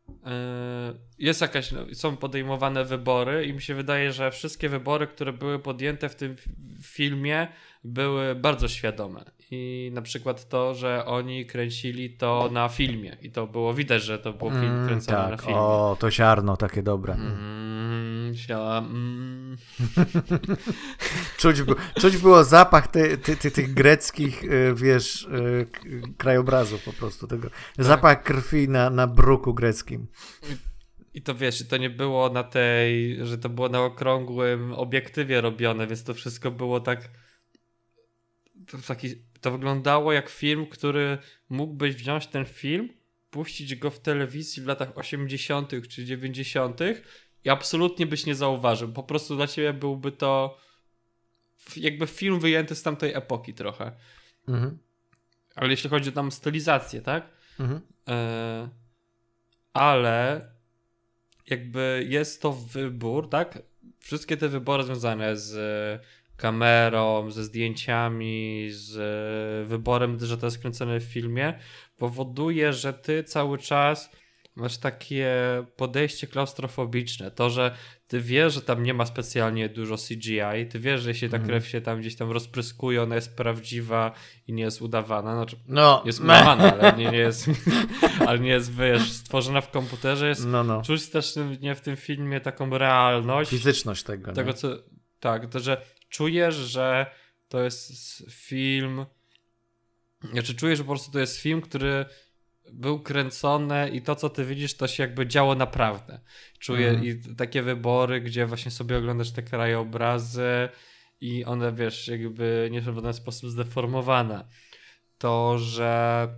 [0.09, 0.14] yy,
[1.18, 5.59] jest jakaś, no, są podejmowane wybory i mi się wydaje, że wszystkie wybory, które były
[5.59, 6.37] podjęte w tym
[6.83, 7.48] filmie
[7.85, 9.24] były bardzo świadome.
[9.52, 14.18] I na przykład to, że oni kręcili to na filmie i to było widać, że
[14.18, 15.30] to był film mm, kręcony tak.
[15.30, 15.60] na filmie.
[15.60, 17.14] O, to siarno takie dobre.
[17.14, 19.56] Mm, siała, mm.
[21.38, 21.56] czuć,
[22.00, 25.66] czuć było zapach ty, ty, ty, tych greckich, y, wiesz, y,
[26.18, 27.26] krajobrazów po prostu.
[27.26, 27.50] Tego.
[27.50, 27.86] Tak.
[27.86, 30.06] Zapach krwi na, na bruku greckim.
[31.14, 35.86] I to wiesz, to nie było na tej, że to było na okrągłym obiektywie robione,
[35.86, 37.10] więc to wszystko było tak
[38.66, 42.88] to, taki, to wyglądało jak film, który mógłbyś wziąć ten film,
[43.31, 45.72] puścić go w telewizji w latach 80.
[45.88, 46.81] czy 90.
[47.44, 48.92] i absolutnie byś nie zauważył.
[48.92, 50.59] Po prostu dla ciebie byłby to
[51.76, 53.92] jakby film wyjęty z tamtej epoki trochę.
[54.48, 54.79] Mhm.
[55.55, 57.29] Ale jeśli chodzi o tam stylizację, tak?
[57.61, 57.81] Mhm.
[58.09, 58.68] E,
[59.72, 60.46] ale
[61.46, 63.59] jakby jest to wybór, tak?
[63.98, 65.53] Wszystkie te wybory związane z
[66.40, 71.59] kamerą, ze zdjęciami, z wyborem, że to jest kręcone w filmie,
[71.96, 74.11] powoduje, że ty cały czas
[74.57, 75.29] masz takie
[75.76, 77.31] podejście klaustrofobiczne.
[77.31, 77.76] To, że
[78.07, 81.48] ty wiesz, że tam nie ma specjalnie dużo CGI, ty wiesz, że jeśli ta mhm.
[81.48, 84.12] krew się tam gdzieś tam rozpryskuje, ona jest prawdziwa
[84.46, 85.35] i nie jest udawana.
[85.35, 87.50] Znaczy, no, jest udawana, ale nie, nie jest,
[88.26, 90.29] ale nie jest, wiesz, stworzona w komputerze.
[90.29, 90.83] Jest, no, no.
[90.83, 93.50] Czuć też nie w tym filmie taką realność.
[93.50, 94.33] Fizyczność tego.
[94.33, 94.68] Tego, co,
[95.20, 97.07] Tak, to że czujesz, że
[97.49, 97.92] to jest
[98.31, 99.07] film.
[100.33, 102.05] Znaczy, czujesz, że po prostu to jest film, który
[102.73, 106.20] był kręcony i to, co ty widzisz, to się jakby działo naprawdę.
[106.59, 107.05] Czuję mm.
[107.05, 110.68] i takie wybory, gdzie właśnie sobie oglądasz te krajobrazy
[111.20, 114.49] i one, wiesz, jakby nie są w żaden sposób zdeformowane.
[115.18, 116.29] To, że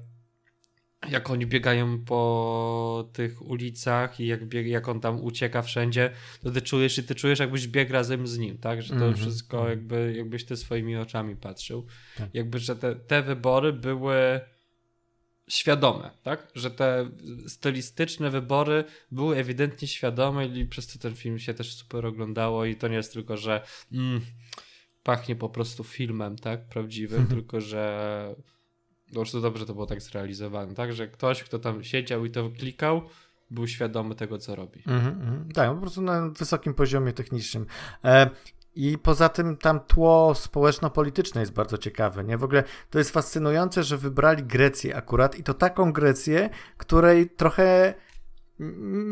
[1.10, 6.10] jak oni biegają po tych ulicach i jak, bieg, jak on tam ucieka wszędzie,
[6.42, 8.82] to ty czujesz i ty czujesz, jakbyś biegł razem z nim, tak?
[8.82, 9.16] Że to mm -hmm.
[9.16, 9.70] wszystko mhm.
[9.70, 11.86] jakby, jakbyś ty swoimi oczami patrzył.
[12.16, 12.34] Tak.
[12.34, 14.40] Jakby, że te, te wybory były
[15.48, 16.48] świadome, tak?
[16.54, 17.10] Że te
[17.46, 22.76] stylistyczne wybory były ewidentnie świadome i przez to ten film się też super oglądało i
[22.76, 23.62] to nie jest tylko, że
[23.92, 24.20] mm,
[25.02, 26.68] pachnie po prostu filmem, tak?
[26.68, 27.40] Prawdziwym, mhm.
[27.40, 28.34] tylko że
[29.20, 30.92] prostu dobrze to było tak zrealizowane, tak?
[30.92, 33.02] Że ktoś, kto tam siedział i to klikał,
[33.50, 34.82] był świadomy tego, co robi.
[34.86, 35.52] Mm -hmm.
[35.54, 37.66] Tak, po prostu na wysokim poziomie technicznym.
[38.04, 38.30] E,
[38.74, 42.24] i poza tym tam tło społeczno-polityczne jest bardzo ciekawe.
[42.24, 42.38] Nie?
[42.38, 47.94] W ogóle to jest fascynujące, że wybrali Grecję akurat i to taką Grecję, której trochę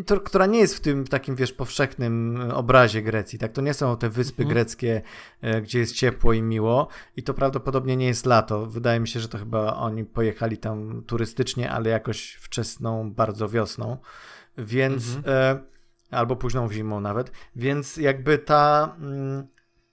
[0.07, 3.53] to, która nie jest w tym takim, wiesz, powszechnym obrazie Grecji, tak?
[3.53, 4.55] To nie są te wyspy mhm.
[4.55, 5.03] greckie,
[5.41, 8.67] e, gdzie jest ciepło i miło i to prawdopodobnie nie jest lato.
[8.67, 13.97] Wydaje mi się, że to chyba oni pojechali tam turystycznie, ale jakoś wczesną, bardzo wiosną,
[14.59, 15.17] więc...
[15.17, 15.37] Mhm.
[15.37, 15.71] E,
[16.11, 19.47] albo późną zimą nawet, więc jakby ta, mm,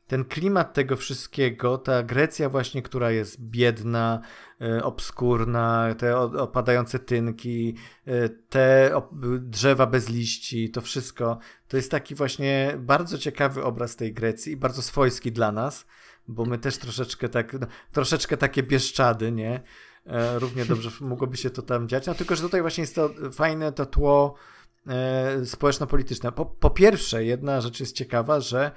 [0.08, 4.22] ten klimat tego wszystkiego, ta Grecja właśnie, która jest biedna,
[4.62, 8.92] e, obskurna, te opadające tynki, e, te
[9.40, 14.58] drzewa bez liści, to wszystko, to jest taki właśnie bardzo ciekawy obraz tej Grecji i
[14.58, 15.86] bardzo swojski dla nas,
[16.28, 19.64] bo my też troszeczkę tak, no, troszeczkę takie bieszczady, nie?
[20.06, 23.10] E, równie dobrze mogłoby się to tam dziać, no tylko, że tutaj właśnie jest to
[23.32, 24.36] fajne to tło
[25.46, 26.32] społeczno-polityczne.
[26.32, 28.72] Po, po, pierwsze, jedna rzecz jest ciekawa, że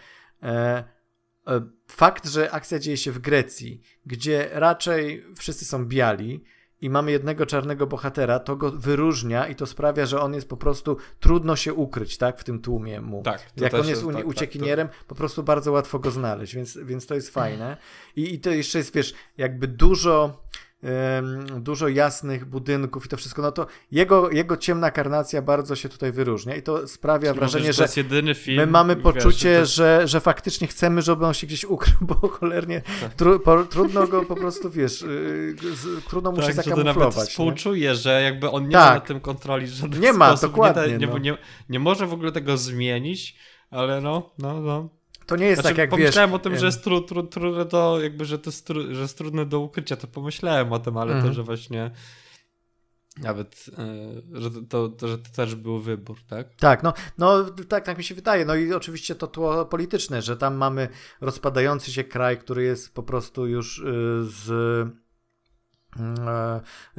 [1.89, 6.45] fakt, że akcja dzieje się w Grecji, gdzie raczej wszyscy są biali,
[6.81, 10.57] i mamy jednego czarnego bohatera, to go wyróżnia i to sprawia, że on jest po
[10.57, 13.23] prostu trudno się ukryć, tak, w tym tłumie mu.
[13.23, 15.05] Tak, Jak on jest, jest tak, uciekinierem, tak, to...
[15.07, 17.77] po prostu bardzo łatwo go znaleźć, więc, więc to jest fajne.
[18.17, 20.43] I, I to jeszcze jest, wiesz, jakby dużo
[21.59, 26.13] dużo jasnych budynków i to wszystko, no to jego, jego ciemna karnacja bardzo się tutaj
[26.13, 27.89] wyróżnia i to sprawia Czyli wrażenie, że
[28.57, 32.83] my mamy poczucie, wiesz, że, że faktycznie chcemy, żeby on się gdzieś ukrył, bo cholernie
[33.01, 33.15] tak.
[33.15, 37.17] tru, po, trudno go po prostu, wiesz, yy, z, trudno mu tak, się zakamuflować.
[37.17, 38.89] Nawet współczuje, że jakby on nie tak.
[38.89, 40.99] ma nad tym kontroli żaden Nie ma, dokładnie.
[40.99, 41.19] Nie, no.
[41.19, 41.39] nie,
[41.69, 43.37] nie może w ogóle tego zmienić,
[43.71, 45.00] ale no, no, no.
[45.31, 46.37] To nie jest znaczy, tak jak pomyślałem wiesz...
[46.37, 49.19] o tym, że jest tru, tru, trudne do, jakby, że to jest, tru, że jest
[49.19, 51.35] trudne do ukrycia, to pomyślałem o tym, ale to, mhm.
[51.35, 51.91] że właśnie
[53.19, 53.67] nawet,
[54.33, 56.55] yy, że, to, to, że to też był wybór, tak?
[56.55, 58.45] Tak, no, no tak, tak mi się wydaje.
[58.45, 60.89] No i oczywiście to tło polityczne, że tam mamy
[61.21, 64.49] rozpadający się kraj, który jest po prostu już yy, z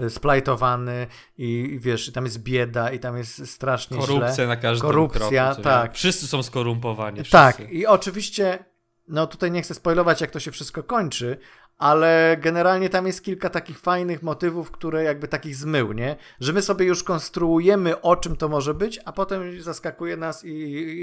[0.09, 4.47] splajtowany i, wiesz, tam jest bieda i tam jest strasznie Korupcja źle.
[4.47, 5.93] na każdym Korupcja, kroku, tak.
[5.93, 7.15] Wszyscy są skorumpowani.
[7.15, 7.31] Wszyscy.
[7.31, 8.65] Tak, i oczywiście,
[9.07, 11.37] no tutaj nie chcę spoilować, jak to się wszystko kończy,
[11.81, 16.15] ale generalnie tam jest kilka takich fajnych motywów, które jakby takich zmył, nie?
[16.39, 20.49] Że my sobie już konstruujemy, o czym to może być, a potem zaskakuje nas i,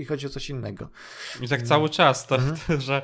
[0.00, 0.88] i chodzi o coś innego.
[1.40, 2.80] I tak cały czas, to, mhm.
[2.86, 3.02] że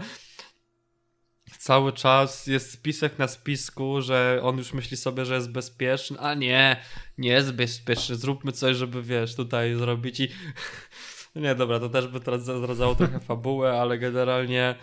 [1.58, 6.34] cały czas jest spisek na spisku, że on już myśli sobie, że jest bezpieczny, a
[6.34, 6.76] nie,
[7.18, 10.28] nie jest bezpieczny, zróbmy coś, żeby wiesz, tutaj zrobić i
[11.36, 14.74] nie, dobra, to też by teraz zdradzało trochę fabułę, ale generalnie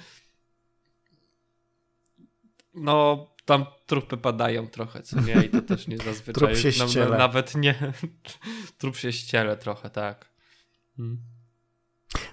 [2.74, 6.34] no, tam trupy padają trochę, co nie, i to też nie zazwyczaj.
[6.34, 7.18] Trup się ściele.
[7.18, 7.94] Nawet nie,
[8.78, 10.32] trup się ściele trochę, tak.
[10.98, 11.31] Hmm.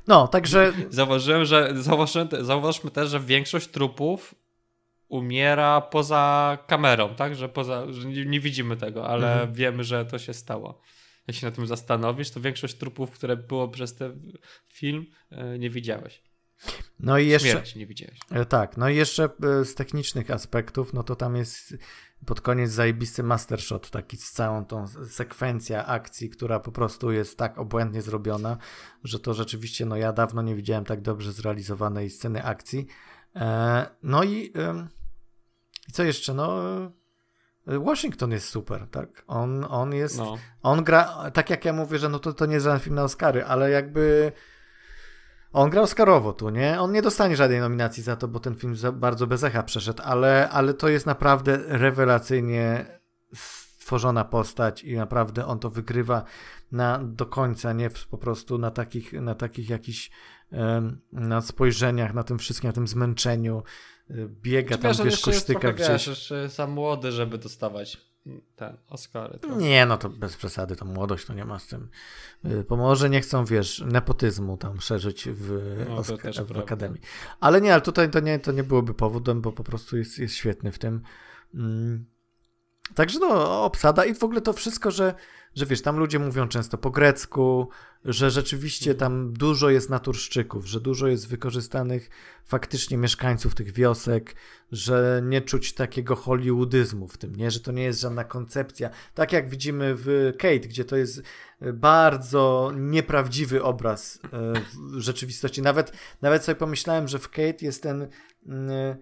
[0.08, 0.72] No, także.
[0.90, 4.34] Zauważyłem, że zauważyłem, zauważmy też, że większość trupów
[5.08, 7.36] umiera poza kamerą, tak?
[7.36, 9.52] Że, poza, że nie, widzimy tego, ale mhm.
[9.52, 10.80] wiemy, że to się stało.
[11.26, 14.32] Jak się na tym zastanowisz, to większość trupów, które było przez ten
[14.68, 16.22] film, e, nie widziałeś.
[17.00, 17.48] No i jeszcze.
[17.48, 18.18] Śmierć nie widziałeś.
[18.30, 21.74] E, tak, no i jeszcze e, z technicznych aspektów, no to tam jest
[22.26, 27.58] pod koniec zajebisty mastershot, taki z całą tą sekwencja akcji, która po prostu jest tak
[27.58, 28.56] obłędnie zrobiona,
[29.04, 32.86] że to rzeczywiście, no ja dawno nie widziałem tak dobrze zrealizowanej sceny akcji.
[33.36, 34.52] E, no i,
[35.88, 36.34] i co jeszcze?
[36.34, 36.62] No
[37.66, 39.24] Washington jest super, tak?
[39.26, 40.36] On, on jest, no.
[40.62, 43.02] on gra, tak jak ja mówię, że no to, to nie jest żaden film na
[43.02, 44.32] Oscary, ale jakby
[45.52, 46.80] on gra Oscarowo tu, nie?
[46.80, 50.48] On nie dostanie żadnej nominacji za to, bo ten film bardzo bez echa przeszedł, ale,
[50.50, 52.86] ale to jest naprawdę rewelacyjnie
[53.34, 56.24] stworzona postać i naprawdę on to wygrywa
[56.72, 60.10] na, do końca, nie po prostu na takich, na takich jakichś
[61.12, 63.62] na spojrzeniach, na tym wszystkim, na tym zmęczeniu.
[64.28, 65.88] Biega Czy tam, wiesz, wiesz kusztyka gdzieś.
[65.88, 68.07] Wiesz, jeszcze za młody, żeby dostawać
[68.56, 69.38] ten Oscary.
[69.38, 69.56] To...
[69.56, 71.88] Nie, no to bez przesady, to młodość to nie ma z tym.
[72.44, 77.00] Y, pomoże nie chcą, wiesz, nepotyzmu tam szerzyć w, no, Oscar, w Akademii.
[77.40, 80.34] Ale nie, ale tutaj to nie, to nie byłoby powodem, bo po prostu jest, jest
[80.34, 81.02] świetny w tym.
[81.54, 82.06] Mm.
[82.94, 85.14] Także no, obsada i w ogóle to wszystko, że,
[85.54, 87.68] że wiesz, tam ludzie mówią często po grecku,
[88.04, 92.10] że rzeczywiście tam dużo jest naturszczyków, że dużo jest wykorzystanych
[92.44, 94.34] faktycznie mieszkańców tych wiosek,
[94.72, 97.50] że nie czuć takiego hollywoodyzmu w tym, nie?
[97.50, 98.90] że to nie jest żadna koncepcja.
[99.14, 101.22] Tak jak widzimy w Kate, gdzie to jest
[101.72, 104.52] bardzo nieprawdziwy obraz e,
[105.00, 105.62] rzeczywistości.
[105.62, 108.08] Nawet, nawet sobie pomyślałem, że w Kate jest ten
[108.46, 108.96] mm,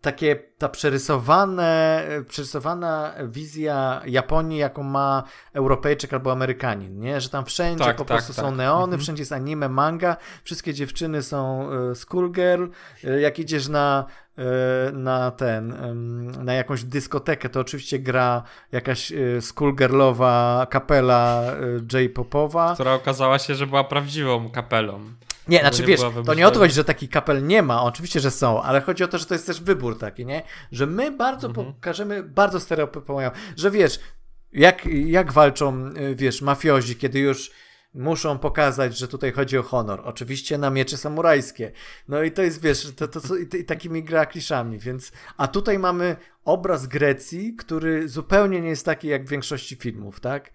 [0.00, 7.20] takie ta przerysowane, przerysowana wizja Japonii, jaką ma Europejczyk albo Amerykanin, nie?
[7.20, 8.44] Że tam wszędzie tak, po tak, prostu tak.
[8.44, 9.00] są neony, mhm.
[9.00, 12.66] wszędzie jest anime, manga, wszystkie dziewczyny są e, schoolgirl,
[13.04, 14.04] e, jak idziesz na
[14.38, 15.74] e, na ten,
[16.44, 18.42] na jakąś dyskotekę, to oczywiście gra
[18.72, 21.44] jakaś schoolgirlowa kapela
[21.92, 22.74] J-popowa.
[22.74, 25.00] Która okazała się, że była prawdziwą kapelą.
[25.50, 28.20] Nie, znaczy nie wiesz, to nie o to chodzi, że taki kapel nie ma, oczywiście,
[28.20, 30.42] że są, ale chodzi o to, że to jest też wybór taki, nie?
[30.72, 31.72] Że my bardzo mhm.
[31.72, 33.20] pokażemy, bardzo stereotypowo,
[33.56, 34.00] że wiesz,
[34.52, 37.50] jak, jak walczą, y, wiesz, mafiozi, kiedy już
[37.94, 40.00] muszą pokazać, że tutaj chodzi o honor.
[40.04, 41.72] Oczywiście na miecze samurajskie.
[42.08, 45.12] No i to jest, wiesz, to, to, to i, i takimi gra kliszami, więc...
[45.36, 50.50] A tutaj mamy obraz Grecji, który zupełnie nie jest taki jak w większości filmów, tak?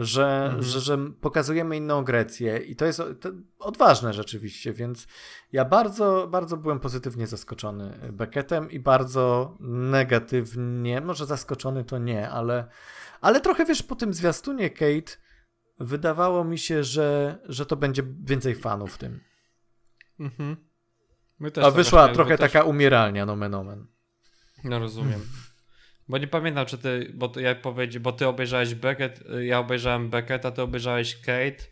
[0.00, 0.62] Że, mhm.
[0.62, 5.06] że, że pokazujemy inną Grecję i to jest to odważne rzeczywiście, więc
[5.52, 12.66] ja bardzo, bardzo byłem pozytywnie zaskoczony Beckettem i bardzo negatywnie, może zaskoczony to nie, ale,
[13.20, 15.12] ale trochę wiesz, po tym zwiastunie Kate
[15.78, 19.20] wydawało mi się, że, że to będzie więcej fanów w tym.
[20.20, 20.56] Mhm.
[21.62, 22.52] A wyszła trochę też...
[22.52, 23.86] taka umieralnia, nomen omen.
[24.64, 25.20] No rozumiem.
[26.10, 30.10] Bo nie pamiętam, czy ty, bo ty, ja powiedzi, bo ty obejrzałeś Beckett, ja obejrzałem
[30.10, 31.64] Beckett, a ty obejrzałeś Kate.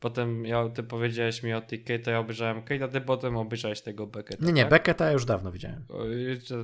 [0.00, 3.36] Potem ja, ty powiedziałeś mi o tej Kate, a ja obejrzałem Kate, a ty potem
[3.36, 4.44] obejrzałeś tego Becketta.
[4.44, 4.70] Nie, nie, tak?
[4.70, 5.84] Becketta już dawno widziałem.
[5.88, 5.98] O,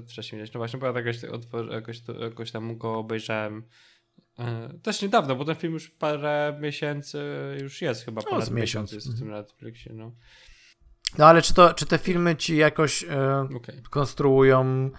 [0.08, 0.52] wcześniej widziałeś.
[0.54, 1.16] No właśnie, bo ja jakoś,
[1.70, 3.62] jakoś, jakoś tam go obejrzałem
[4.38, 7.18] e, też niedawno, bo ten film już parę miesięcy
[7.62, 8.22] już jest chyba.
[8.30, 8.92] No, z miesiąc.
[8.92, 9.42] Jest w tym mhm.
[9.42, 10.12] Netflixie, no.
[11.18, 13.82] No ale czy, to, czy te filmy ci jakoś e, okay.
[13.90, 14.90] konstruują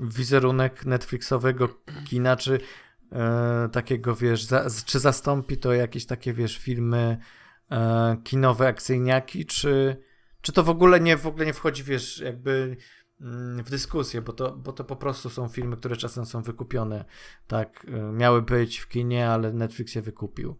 [0.00, 1.68] wizerunek Netflixowego
[2.04, 2.60] kina, czy
[3.12, 7.18] e, takiego, wiesz, za, czy zastąpi to jakieś takie, wiesz, filmy
[7.70, 9.96] e, kinowe, akcyjniaki, czy,
[10.40, 12.76] czy to w ogóle nie, w ogóle nie wchodzi, wiesz, jakby
[13.20, 17.04] mm, w dyskusję, bo to, bo to po prostu są filmy, które czasem są wykupione.
[17.46, 20.58] Tak, e, miały być w kinie, ale Netflix je wykupił.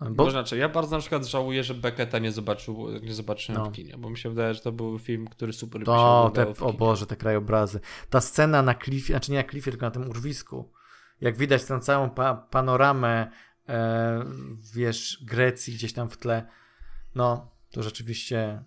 [0.00, 0.10] Bo...
[0.10, 3.70] Bo znaczy, ja bardzo na przykład żałuję, że Becketa nie zobaczył, nie zobaczyłem no.
[3.70, 6.54] w kinie, bo mi się wydaje, że to był film, który super to, by się
[6.54, 7.80] te, O Boże, te krajobrazy.
[8.10, 10.72] Ta scena na klifie, znaczy nie na klifie, tylko na tym urwisku.
[11.20, 13.30] Jak widać tę całą pa panoramę,
[13.68, 14.24] e,
[14.74, 16.46] wiesz, Grecji gdzieś tam w tle.
[17.14, 18.64] No, to rzeczywiście...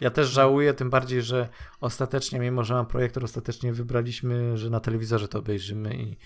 [0.00, 1.48] Ja też żałuję, tym bardziej, że
[1.80, 6.16] ostatecznie, mimo że mam projektor, ostatecznie wybraliśmy, że na telewizorze to obejrzymy i,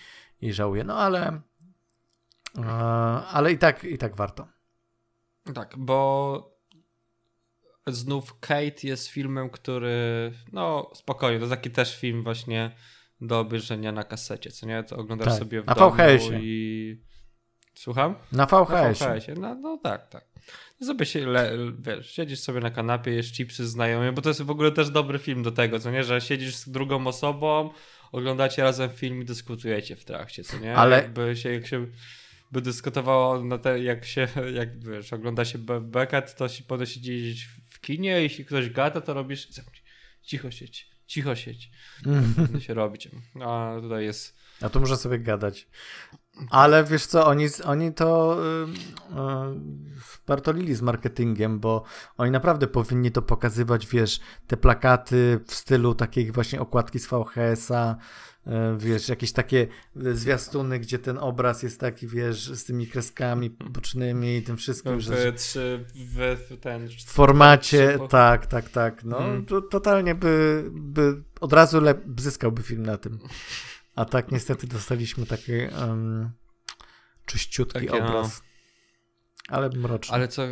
[0.41, 0.85] i żałuję.
[0.85, 1.41] No ale
[3.31, 4.49] ale i tak, i tak warto.
[5.55, 6.55] Tak, bo
[7.87, 12.71] znów Kate jest filmem, który no spokojnie, to taki też film właśnie
[13.21, 14.83] do obejrzenia na kasecie, co nie?
[14.83, 15.97] To oglądasz tak, sobie w na domu
[16.41, 17.03] i...
[17.75, 18.15] Słucham?
[18.33, 19.09] Na VHS-ie.
[19.09, 19.37] Na VHS-ie.
[19.41, 20.25] No, no tak, tak.
[20.83, 24.43] Sobie się, le, wiesz, siedzisz sobie na kanapie, jesz chipsy z znajomym, bo to jest
[24.43, 26.05] w ogóle też dobry film do tego, co nie?
[26.05, 27.71] Że siedzisz z drugą osobą,
[28.13, 30.77] oglądacie razem film i dyskutujecie w trakcie, co nie?
[30.77, 30.97] Ale...
[30.97, 31.87] Jakby się, jak się
[32.55, 34.29] by dyskutowało na te, jak się,
[34.61, 39.15] jak wiesz, ogląda się Beckett, to się potem siedzieć w kinie, jeśli ktoś gada, to
[39.15, 39.49] robisz
[40.23, 41.71] cicho sieć, cicho sieć.
[42.07, 42.35] Mm.
[42.65, 43.09] się robić.
[43.41, 44.37] A tutaj jest...
[44.61, 45.69] A tu muszę sobie gadać.
[46.51, 48.73] Ale wiesz co, oni, oni to yy,
[49.17, 51.85] yy, spartolili z marketingiem, bo
[52.17, 57.97] oni naprawdę powinni to pokazywać, wiesz, te plakaty w stylu takiej właśnie okładki z VHS-a,
[58.79, 59.67] wiesz, jakieś takie
[59.97, 65.01] zwiastuny, gdzie ten obraz jest taki, wiesz, z tymi kreskami bocznymi i tym wszystkim.
[65.01, 65.33] Że,
[65.95, 69.05] w, w, ten, w formacie, tak, tak, tak.
[69.05, 69.47] No, hmm.
[69.47, 73.19] to, totalnie by, by od razu le, zyskałby film na tym.
[73.95, 76.31] A tak niestety dostaliśmy taki um,
[77.27, 78.43] czyściutki Takie, obraz.
[78.43, 79.57] No.
[79.57, 80.15] Ale mroczny.
[80.15, 80.43] Ale co,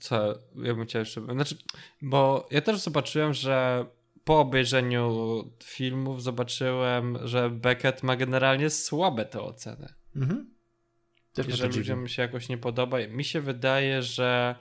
[0.00, 1.56] co, ja bym chciał jeszcze, znaczy,
[2.02, 3.86] bo ja też zobaczyłem, że
[4.26, 9.94] po obejrzeniu filmów zobaczyłem, że Beckett ma generalnie słabe te oceny.
[10.16, 10.54] Mhm.
[11.48, 12.98] I że ludziom się jakoś nie podoba.
[13.08, 14.54] Mi się wydaje, że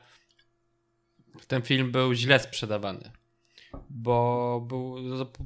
[1.47, 3.11] ten film był źle sprzedawany.
[3.89, 4.95] Bo był,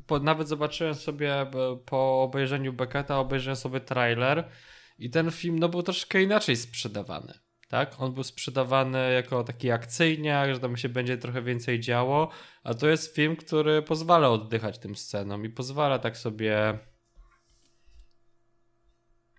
[0.07, 1.45] po, nawet zobaczyłem sobie
[1.85, 4.49] po obejrzeniu Becketa, obejrzałem sobie trailer
[4.97, 7.39] i ten film no, był troszkę inaczej sprzedawany.
[7.69, 7.95] Tak?
[7.99, 12.29] On był sprzedawany jako taki akcyjniak, że tam się będzie trochę więcej działo,
[12.63, 16.79] a to jest film, który pozwala oddychać tym scenom i pozwala tak sobie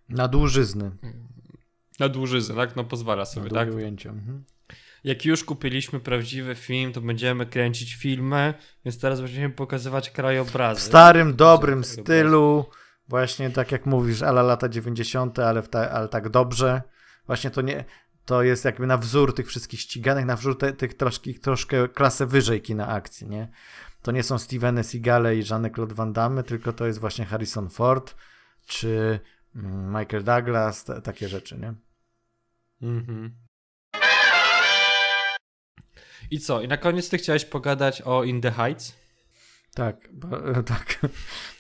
[0.09, 0.91] na dłużyzny.
[1.99, 2.77] Na dłużyznę, tak?
[2.77, 3.75] No pozwala sobie, na tak?
[3.75, 4.11] ujęcie.
[4.11, 4.45] Mhm.
[5.05, 8.55] Jak już kupiliśmy prawdziwy film, to będziemy kręcić filmy,
[8.85, 10.81] więc teraz będziemy pokazywać krajobrazy.
[10.81, 12.65] W starym, dobrym stylu,
[13.09, 16.83] właśnie tak jak mówisz, ala lata 90., ale, ta, ale tak dobrze.
[17.27, 17.85] Właśnie to nie,
[18.31, 22.63] to jest jakby na wzór tych wszystkich ściganych, na wzór tych troszkę, troszkę klasę wyżej
[22.63, 23.49] kina akcji, nie?
[24.03, 28.15] To nie są Steveny Seagale i Jean-Claude Van Damme, tylko to jest właśnie Harrison Ford,
[28.67, 29.21] czy
[29.57, 31.75] Mm, Michael Douglas, te, takie rzeczy, nie?
[32.83, 33.35] Mhm.
[36.31, 36.61] I co?
[36.61, 38.97] I na koniec ty chciałeś pogadać o In the Heights?
[39.75, 40.29] Tak, bo,
[40.75, 40.99] tak.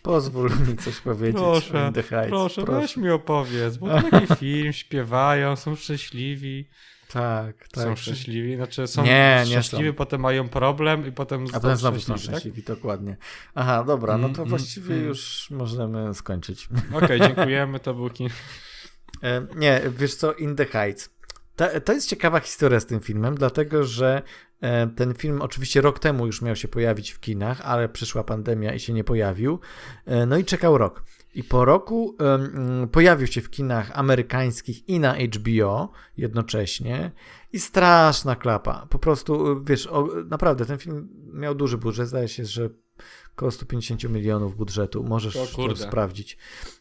[0.02, 2.30] Pozwól mi coś powiedzieć proszę, o In the Heights.
[2.30, 2.80] Proszę, proszę.
[2.80, 6.68] weź mi opowiedz, bo to taki film, śpiewają, są szczęśliwi.
[7.12, 7.84] Tak, tak.
[7.84, 9.96] Są szczęśliwi, znaczy są nie, szczęśliwi, nie są.
[9.96, 12.76] potem mają problem i potem A potem znowu są szczęśliwi, tak?
[12.76, 13.16] dokładnie.
[13.54, 16.68] Aha, dobra, no to mm, właściwie mm, już możemy skończyć.
[16.92, 18.28] Okej, okay, dziękujemy, to był kin.
[19.22, 21.10] E, nie, wiesz co, In the Heights.
[21.56, 24.22] To, to jest ciekawa historia z tym filmem, dlatego że
[24.96, 28.80] ten film oczywiście rok temu już miał się pojawić w kinach, ale przyszła pandemia i
[28.80, 29.58] się nie pojawił.
[30.06, 31.04] E, no i czekał rok.
[31.34, 37.10] I po roku um, pojawił się w kinach amerykańskich i na HBO jednocześnie.
[37.52, 38.86] I straszna klapa.
[38.90, 42.08] Po prostu, wiesz, o, naprawdę ten film miał duży budżet.
[42.08, 42.70] Zdaje się, że
[43.36, 45.04] około 150 milionów budżetu.
[45.04, 46.38] Możesz to sprawdzić.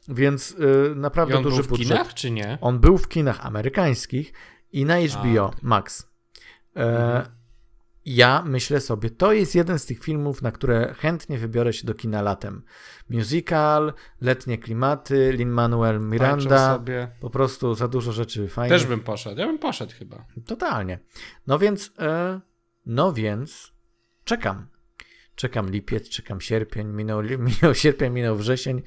[0.07, 1.87] Więc y, naprawdę I on duży był w budżet.
[1.87, 2.57] kinach, czy nie?
[2.61, 4.33] On był w kinach amerykańskich
[4.71, 5.55] i na HBO A.
[5.61, 6.09] Max.
[6.75, 7.38] E, mhm.
[8.11, 11.93] Ja myślę sobie, to jest jeden z tych filmów, na które chętnie wybiorę się do
[11.93, 12.61] kina latem.
[13.09, 16.83] Musical, letnie klimaty, Lin-Manuel Miranda.
[17.19, 18.79] Po prostu za dużo rzeczy fajnych.
[18.79, 19.39] Też bym poszedł.
[19.39, 20.25] Ja bym poszedł chyba.
[20.45, 20.99] Totalnie.
[21.47, 22.41] No więc, e,
[22.85, 23.73] no więc
[24.23, 24.67] czekam.
[25.35, 28.81] Czekam lipiec, czekam sierpień, minął, minął sierpień, minął wrzesień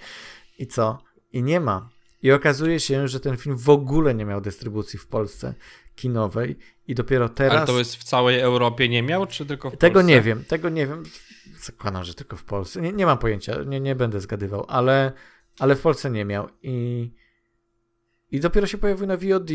[0.58, 0.98] i co?
[1.32, 1.88] I nie ma.
[2.22, 5.54] I okazuje się, że ten film w ogóle nie miał dystrybucji w Polsce
[5.94, 7.56] kinowej i dopiero teraz...
[7.56, 10.08] Ale to jest w całej Europie nie miał, czy tylko w tego Polsce?
[10.08, 11.02] nie wiem, tego nie wiem.
[11.60, 12.80] Zakładam, że tylko w Polsce.
[12.80, 15.12] Nie, nie mam pojęcia, nie, nie będę zgadywał, ale,
[15.58, 17.10] ale w Polsce nie miał i,
[18.30, 19.50] i dopiero się pojawił na VOD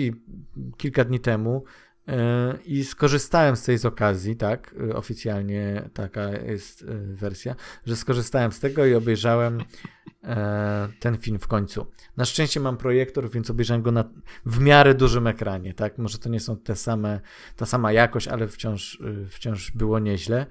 [0.77, 1.63] kilka dni temu
[2.07, 7.55] e, i skorzystałem z tej z okazji, tak, oficjalnie taka jest e, wersja,
[7.85, 9.63] że skorzystałem z tego i obejrzałem
[10.99, 11.87] ten film w końcu.
[12.17, 14.09] Na szczęście mam projektor, więc obejrzałem go na
[14.45, 15.97] w miarę dużym ekranie, tak?
[15.97, 17.19] Może to nie są te same,
[17.55, 20.45] ta sama jakość, ale wciąż, y, wciąż było nieźle.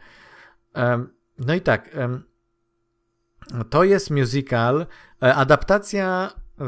[1.38, 1.90] No i tak,
[3.70, 4.86] to jest musical,
[5.22, 6.64] e, adaptacja y,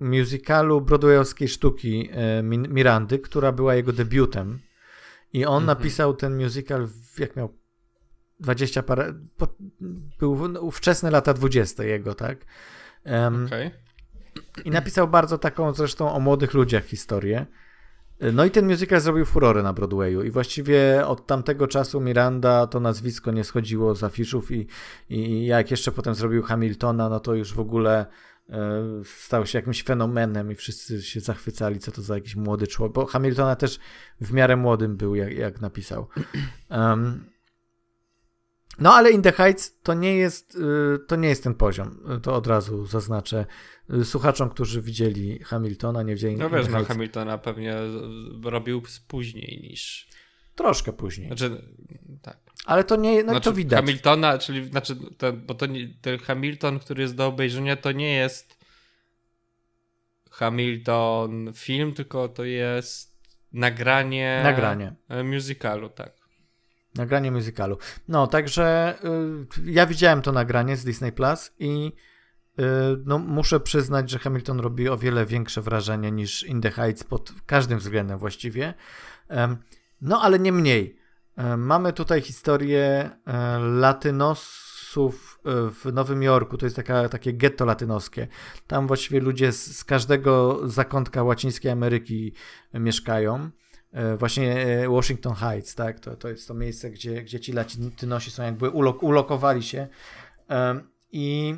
[0.00, 4.58] musicalu broadwayowskiej sztuki e, Mirandy, która była jego debiutem.
[5.32, 5.66] I on mhm.
[5.66, 7.58] napisał ten musical, jak miał
[8.40, 9.14] 20 parę.
[9.36, 9.48] Po,
[10.18, 12.38] był no, wczesne lata 20 jego, tak?
[13.04, 13.70] Um, okay.
[14.64, 17.46] I napisał bardzo taką zresztą o młodych ludziach historię.
[18.32, 22.80] No i ten musical zrobił furorę na Broadwayu i właściwie od tamtego czasu Miranda to
[22.80, 24.66] nazwisko nie schodziło z afiszów i,
[25.08, 28.06] i jak jeszcze potem zrobił Hamiltona, no to już w ogóle
[28.50, 32.94] e, stał się jakimś fenomenem i wszyscy się zachwycali, co to za jakiś młody człowiek,
[32.94, 33.78] bo Hamiltona też
[34.20, 36.08] w miarę młodym był, jak, jak napisał.
[36.70, 37.24] Um,
[38.78, 42.20] no ale In the Heights to nie jest, y, to nie jest ten poziom.
[42.22, 43.46] To od razu zaznaczę
[43.94, 47.74] y, słuchaczom, którzy widzieli Hamiltona, nie widzieli No wiesz, no Hamiltona pewnie
[48.44, 50.08] robił później niż...
[50.54, 51.26] Troszkę później.
[51.26, 51.62] Znaczy,
[52.22, 52.38] tak.
[52.66, 53.80] Ale to nie, no znaczy, to widać.
[53.80, 58.14] Hamiltona, czyli, znaczy, ten, bo to nie, ten Hamilton, który jest do obejrzenia, to nie
[58.14, 58.58] jest
[60.30, 63.16] Hamilton film, tylko to jest
[63.52, 64.40] nagranie...
[64.44, 64.94] Nagranie.
[65.24, 66.25] Musicalu, tak.
[66.96, 67.78] Nagranie muzykalu.
[68.08, 68.94] No, także
[69.58, 71.92] y, ja widziałem to nagranie z Disney Plus i
[72.58, 72.62] y,
[73.04, 77.32] no, muszę przyznać, że Hamilton robi o wiele większe wrażenie niż In the Heights pod
[77.46, 78.74] każdym względem właściwie.
[80.00, 80.98] no, ale nie mniej.
[81.56, 86.58] mamy tutaj historię e, latynosów e, w Nowym Jorku.
[86.58, 88.28] To jest taka, takie getto latynoskie.
[88.66, 92.32] Tam właściwie ludzie z, z każdego zakątka Łacińskiej Ameryki
[92.74, 93.50] mieszkają.
[93.92, 96.00] E, właśnie e, Washington Heights, tak?
[96.00, 99.88] To, to jest to miejsce, gdzie, gdzie ci Latynosi są jakby ulok, ulokowali się.
[101.12, 101.54] I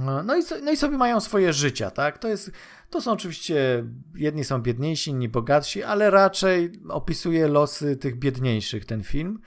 [0.00, 2.18] No i, no i sobie mają swoje życia, tak?
[2.18, 2.50] To, jest,
[2.90, 3.84] to są oczywiście,
[4.14, 9.40] jedni są biedniejsi, inni bogatsi, ale raczej opisuje losy tych biedniejszych ten film.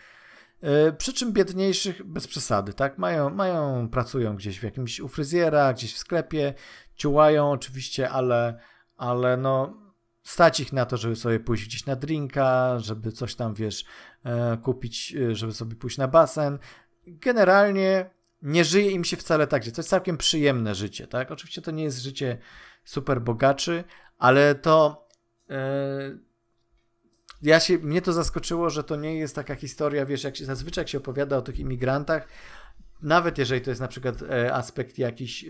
[0.62, 2.98] E, przy czym biedniejszych bez przesady, tak?
[2.98, 6.54] Mają, mają, pracują gdzieś w jakimś u fryzjera, gdzieś w sklepie,
[6.96, 8.60] ciułają oczywiście, ale,
[8.98, 9.74] ale no
[10.28, 13.86] stać ich na to, żeby sobie pójść gdzieś na drinka, żeby coś tam, wiesz,
[14.24, 16.60] e, kupić, e, żeby sobie pójść na basen.
[17.08, 18.10] Generalnie
[18.42, 21.32] nie żyje im się wcale tak, że to jest całkiem przyjemne życie, tak?
[21.32, 22.38] Oczywiście to nie jest życie
[22.84, 23.84] super bogaczy,
[24.18, 25.08] ale to
[27.42, 30.82] ja się, mnie to zaskoczyło, że to nie jest taka historia, wiesz, jak się zazwyczaj
[30.82, 32.28] jak się opowiada o tych imigrantach,
[33.02, 34.16] nawet jeżeli to jest na przykład
[34.52, 35.46] aspekt jakiś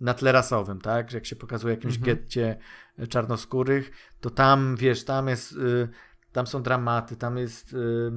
[0.00, 2.16] na tle rasowym, tak, że jak się pokazuje jakimś mhm.
[2.16, 2.58] getcie
[2.98, 3.90] e, czarnoskórych,
[4.20, 5.88] to tam, wiesz, tam jest, y,
[6.32, 8.10] tam są dramaty, tam jest y,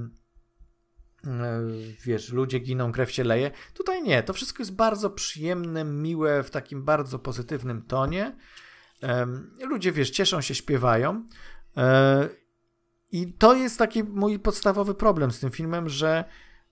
[1.28, 1.62] e,
[2.06, 3.52] wiesz, ludzie giną, krew się leje.
[3.74, 8.36] Tutaj nie, to wszystko jest bardzo przyjemne, miłe, w takim bardzo pozytywnym tonie.
[9.70, 11.24] Ludzie, wiesz, cieszą się, śpiewają.
[11.78, 12.30] E,
[13.12, 16.26] I to jest taki mój podstawowy problem z tym filmem, że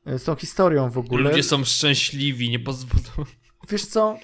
[0.06, 1.30] e, z tą historią w ogóle.
[1.30, 3.28] Ludzie są szczęśliwi, nie pozwolą.
[3.70, 4.18] Wiesz co?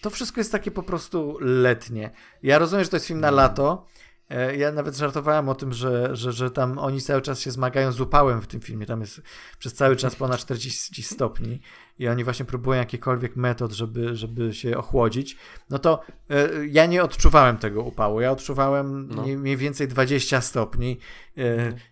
[0.00, 2.10] To wszystko jest takie po prostu letnie.
[2.42, 3.86] Ja rozumiem, że to jest film na lato.
[4.30, 7.92] E, ja nawet żartowałem o tym, że, że, że tam oni cały czas się zmagają
[7.92, 8.86] z upałem w tym filmie.
[8.86, 9.22] Tam jest
[9.58, 11.60] przez cały czas ponad 40 stopni
[12.00, 15.36] i oni właśnie próbują jakikolwiek metod, żeby, żeby się ochłodzić,
[15.70, 18.20] no to y, ja nie odczuwałem tego upału.
[18.20, 19.22] Ja odczuwałem no.
[19.22, 20.98] mniej więcej 20 stopni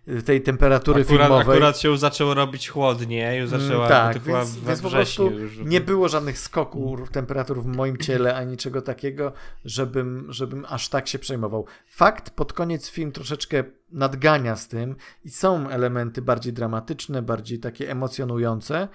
[0.07, 1.55] y, tej temperatury akurat, filmowej.
[1.57, 5.57] Akurat się już zaczęło robić chłodnie, już mm, zaczęła Tak, więc, więc po prostu już.
[5.57, 9.33] nie było żadnych skoków temperatur w moim ciele, ani czego takiego,
[9.65, 11.65] żebym, żebym aż tak się przejmował.
[11.87, 17.91] Fakt, pod koniec film troszeczkę nadgania z tym i są elementy bardziej dramatyczne, bardziej takie
[17.91, 18.87] emocjonujące,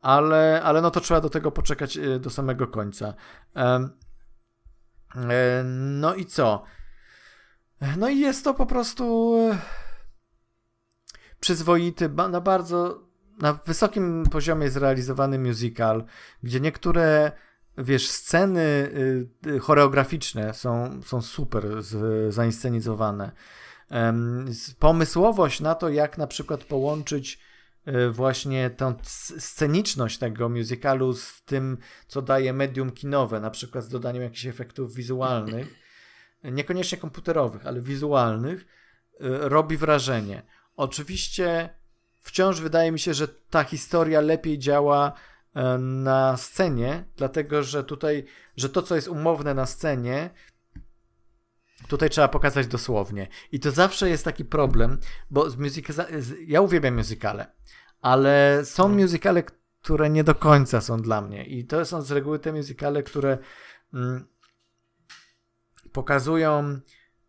[0.00, 3.14] ale, ale no to trzeba do tego poczekać y, do samego końca.
[3.56, 3.88] E,
[5.64, 6.64] no i co?
[7.96, 9.58] No i jest to po prostu e,
[11.40, 16.04] przyzwoity, na bardzo, na wysokim poziomie zrealizowany musical,
[16.42, 17.32] gdzie niektóre,
[17.78, 23.32] wiesz, sceny y, y, choreograficzne są, są super z, zainscenizowane.
[24.78, 27.40] Pomysłowość na to, jak na przykład połączyć
[28.10, 28.94] właśnie tę
[29.38, 34.94] sceniczność tego musicalu z tym, co daje medium kinowe, na przykład z dodaniem jakichś efektów
[34.94, 35.74] wizualnych,
[36.44, 38.66] niekoniecznie komputerowych, ale wizualnych,
[39.20, 40.42] e, robi wrażenie.
[40.76, 41.70] Oczywiście
[42.20, 45.12] wciąż wydaje mi się, że ta historia lepiej działa
[45.54, 48.24] e, na scenie, dlatego że tutaj,
[48.56, 50.30] że to, co jest umowne na scenie,
[51.88, 53.28] tutaj trzeba pokazać dosłownie.
[53.52, 54.98] I to zawsze jest taki problem,
[55.30, 55.92] bo z muzyka,
[56.46, 57.46] ja uwielbiam muzykale,
[58.02, 58.94] ale są no.
[58.94, 59.42] muzykale,
[59.82, 61.44] które nie do końca są dla mnie.
[61.44, 63.38] I to są z reguły te muzykale, które
[63.94, 64.26] mm,
[65.92, 66.80] pokazują,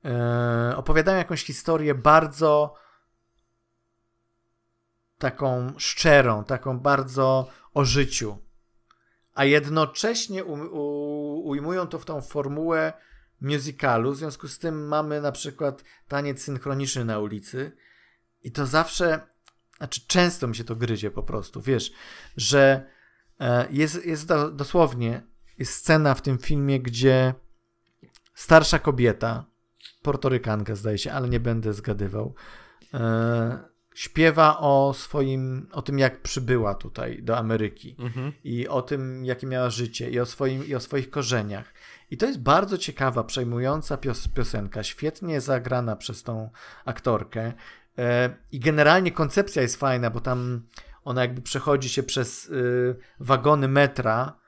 [0.06, 2.76] e, opowiadają jakąś historię bardzo
[5.18, 8.38] taką szczerą, taką bardzo o życiu,
[9.34, 12.94] a jednocześnie u, u, ujmują to w tą formułę
[13.42, 14.12] musicalu.
[14.12, 17.72] W związku z tym mamy na przykład taniec synchroniczny na ulicy
[18.42, 19.22] i to zawsze
[19.78, 21.92] znaczy często mi się to gryzie po prostu, wiesz,
[22.38, 22.90] że
[23.40, 25.22] e, jest, jest dosłownie
[25.60, 27.34] jest scena w tym filmie, gdzie
[28.34, 29.46] starsza kobieta,
[30.02, 32.36] portorykanka zdaje się, ale nie będę zgadywał,
[32.94, 33.60] e,
[33.96, 38.34] śpiewa o swoim, o tym jak przybyła tutaj do Ameryki mhm.
[38.44, 41.74] i o tym jakie miała życie i o, swoim, i o swoich korzeniach.
[42.12, 46.50] I to jest bardzo ciekawa, przejmująca pios piosenka, świetnie zagrana przez tą
[46.86, 47.54] aktorkę.
[47.98, 50.62] E, I generalnie koncepcja jest fajna, bo tam
[51.04, 54.40] ona jakby przechodzi się przez y, wagony metra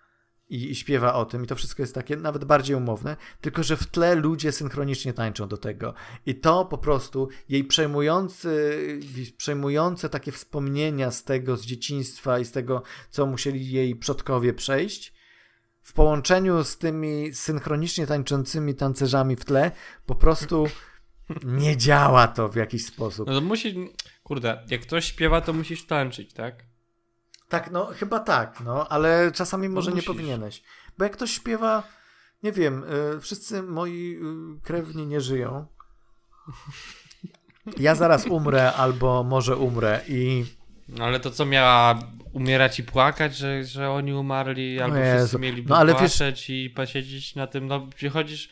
[0.49, 3.77] i, i, śpiewa o tym, i to wszystko jest takie nawet bardziej umowne, tylko że
[3.77, 5.93] w tle ludzie synchronicznie tańczą do tego.
[6.25, 8.79] I to po prostu jej przejmujący,
[9.37, 15.13] przejmujące takie wspomnienia z tego, z dzieciństwa i z tego, co musieli jej przodkowie przejść,
[15.81, 19.71] w połączeniu z tymi synchronicznie tańczącymi tancerzami w tle,
[20.05, 20.67] po prostu
[21.43, 23.27] nie działa to w jakiś sposób.
[23.27, 23.89] No to musi,
[24.23, 26.55] kurde, jak ktoś śpiewa, to musisz tańczyć, tak?
[27.49, 30.63] Tak, no chyba tak, no, ale czasami no może no nie powinieneś.
[30.97, 31.83] Bo jak ktoś śpiewa,
[32.43, 34.19] nie wiem, y, wszyscy moi
[34.57, 35.65] y, krewni nie żyją.
[37.77, 40.45] Ja zaraz umrę, albo może umrę i.
[40.87, 41.99] No ale to co miała
[42.33, 46.49] umierać i płakać, że, że oni umarli, albo wszyscy mieliby no, ale wiesz...
[46.49, 48.49] i posiedzieć na tym, no przychodzisz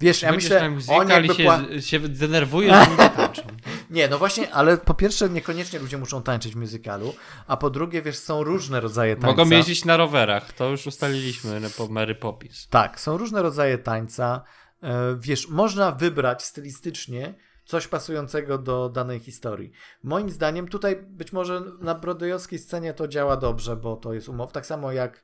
[0.00, 1.60] Wiesz, ja myślę, oni jakby się, pła...
[1.80, 3.42] się denerwują, że nie tańczą.
[3.90, 7.14] Nie, no właśnie, ale po pierwsze niekoniecznie ludzie muszą tańczyć w musicalu,
[7.46, 9.26] a po drugie, wiesz, są różne rodzaje tańca.
[9.26, 12.68] Mogą jeździć na rowerach, to już ustaliliśmy no, po Mary Poppins.
[12.68, 14.42] Tak, są różne rodzaje tańca.
[14.82, 17.34] E, wiesz, można wybrać stylistycznie
[17.64, 19.72] coś pasującego do danej historii.
[20.02, 24.52] Moim zdaniem tutaj być może na brodojowskiej scenie to działa dobrze, bo to jest umow.
[24.52, 25.16] Tak samo jak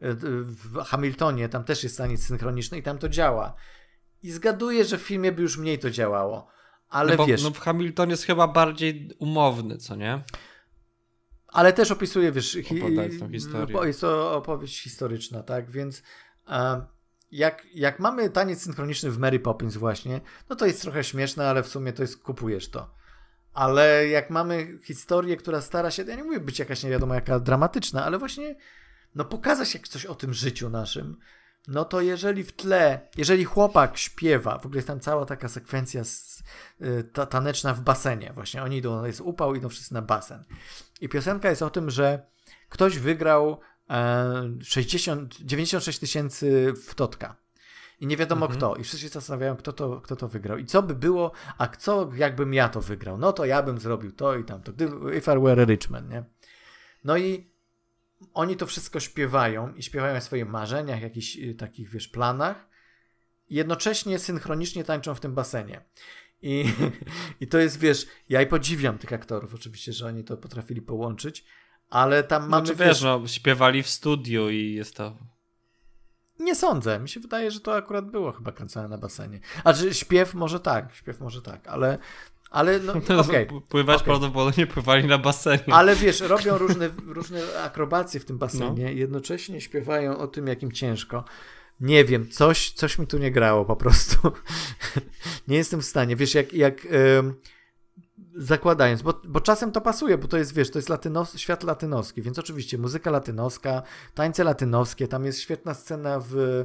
[0.00, 3.54] e, w Hamiltonie, tam też jest taniec synchroniczny i tam to działa.
[4.22, 6.48] I zgaduję, że w filmie by już mniej to działało.
[6.88, 7.42] Ale no bo, wiesz.
[7.42, 10.22] No w Hamiltonie jest chyba bardziej umowny, co nie?
[11.48, 12.62] Ale też opisuje, wiesz, hi
[13.32, 13.86] historię.
[13.86, 15.70] Jest to opowieść historyczna, tak?
[15.70, 16.02] Więc
[17.30, 20.20] jak, jak mamy taniec synchroniczny w Mary Poppins właśnie,
[20.50, 22.94] no to jest trochę śmieszne, ale w sumie to jest, kupujesz to.
[23.52, 27.40] Ale jak mamy historię, która stara się, ja nie mówię być jakaś nie wiadomo jaka
[27.40, 28.56] dramatyczna, ale właśnie
[29.14, 31.16] no pokazać jak coś o tym życiu naszym,
[31.68, 36.04] no to jeżeli w tle, jeżeli chłopak śpiewa, w ogóle jest tam cała taka sekwencja
[36.04, 36.42] z,
[36.82, 40.44] y, ta, taneczna w basenie, właśnie oni idą, jest upał, idą wszyscy na basen.
[41.00, 42.26] I piosenka jest o tym, że
[42.68, 43.60] ktoś wygrał
[44.62, 47.36] 60, 96 tysięcy w Totka.
[48.00, 48.58] I nie wiadomo mhm.
[48.58, 48.76] kto.
[48.76, 50.58] I wszyscy się zastanawiają, kto to, kto to wygrał.
[50.58, 53.18] I co by było, a co jakbym ja to wygrał?
[53.18, 54.72] No to ja bym zrobił to i tamto.
[55.16, 56.24] If I were a rich man, nie?
[57.04, 57.50] No i
[58.34, 62.68] oni to wszystko śpiewają i śpiewają o swoich marzeniach, jakichś y, takich, wiesz, planach.
[63.50, 65.80] Jednocześnie synchronicznie tańczą w tym basenie.
[66.42, 66.64] I,
[67.40, 71.44] I to jest, wiesz, ja i podziwiam tych aktorów, oczywiście, że oni to potrafili połączyć,
[71.90, 72.66] ale tam mamy...
[72.66, 75.16] Znaczy, wiesz, no, śpiewali w studiu i jest to...
[76.38, 76.98] Nie sądzę.
[76.98, 79.40] Mi się wydaje, że to akurat było chyba kręcone na basenie.
[79.64, 81.98] A czy śpiew może tak, śpiew może tak, ale
[82.50, 83.46] ale no, okay.
[83.68, 84.04] Pływać okay.
[84.04, 85.74] prawdopodobnie pływali na basenie.
[85.74, 88.90] Ale wiesz, robią różne, różne akrobacje w tym basenie, no.
[88.90, 91.24] jednocześnie śpiewają o tym, jakim ciężko.
[91.80, 94.32] Nie wiem, coś, coś mi tu nie grało po prostu.
[95.48, 96.16] nie jestem w stanie.
[96.16, 96.86] Wiesz, jak, jak
[98.38, 102.22] zakładając, bo, bo czasem to pasuje, bo to jest, wiesz, to jest latynos, świat latynoski,
[102.22, 103.82] więc oczywiście muzyka latynoska,
[104.14, 106.64] tańce latynoskie, tam jest świetna scena w, e,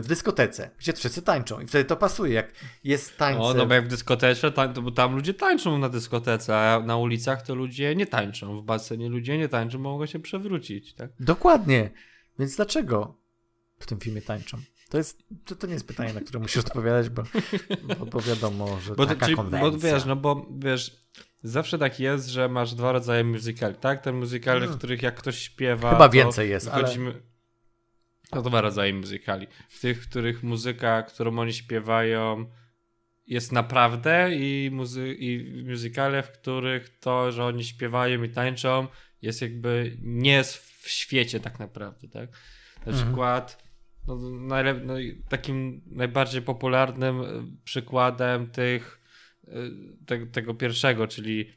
[0.00, 2.52] w dyskotece, gdzie wszyscy tańczą i wtedy to pasuje, jak
[2.84, 3.42] jest tańce.
[3.42, 6.96] O, no bo jak w dyskotece, tam, bo tam ludzie tańczą na dyskotece, a na
[6.96, 11.10] ulicach to ludzie nie tańczą, w basenie ludzie nie tańczą, mogą się przewrócić, tak?
[11.20, 11.90] Dokładnie,
[12.38, 13.20] więc dlaczego
[13.78, 14.58] w tym filmie tańczą?
[14.90, 17.22] To, jest, to, to nie jest pytanie, na które musisz odpowiadać, bo,
[17.82, 19.70] bo, bo wiadomo, że bo taka czyli, konwencja.
[19.70, 21.08] Bo wiesz, no bo wiesz,
[21.42, 24.02] zawsze tak jest, że masz dwa rodzaje musicali, tak?
[24.02, 24.76] Te musicale, hmm.
[24.76, 25.90] w których jak ktoś śpiewa...
[25.90, 27.10] Chyba więcej jest, wchodzimy...
[27.10, 27.20] ale...
[28.32, 29.46] No dwa rodzaje musicali.
[29.68, 32.46] W tych, w których muzyka, którą oni śpiewają
[33.26, 38.86] jest naprawdę i, muzy- i musicale, w których to, że oni śpiewają i tańczą
[39.22, 42.30] jest jakby nie jest w świecie tak naprawdę, tak?
[42.86, 42.96] Na mhm.
[42.96, 43.69] przykład
[44.16, 44.94] no, najlep- no,
[45.28, 47.26] takim najbardziej popularnym e,
[47.64, 49.00] przykładem tych,
[49.48, 49.52] e,
[50.06, 51.52] te, tego pierwszego, czyli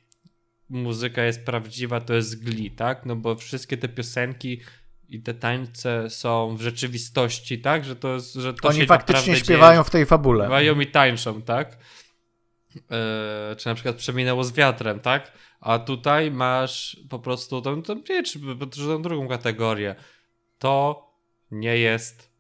[0.70, 3.06] muzyka jest prawdziwa, to jest Glee, tak?
[3.06, 4.62] No bo wszystkie te piosenki
[5.10, 7.86] i te tańce są w rzeczywistości, tak?
[7.86, 10.43] Że to jest, że to Oni faktycznie śpiewają dzieje, w tej fabule.
[10.43, 11.78] Śpiewają i tańczą, tak?
[12.91, 15.32] E, czy na przykład przeminęło z wiatrem, tak?
[15.62, 18.04] A tutaj masz po prostu tą, tą,
[18.88, 19.95] tą drugą kategorię.
[20.58, 21.04] To
[21.51, 22.32] nie jest E,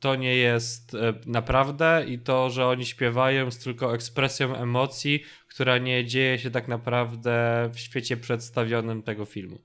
[0.00, 5.78] to nie jest e, naprawdę i to, że oni śpiewają jest tylko ekspresją emocji, która
[5.78, 9.58] nie dzieje się tak naprawdę w świecie przedstawionym tego filmu.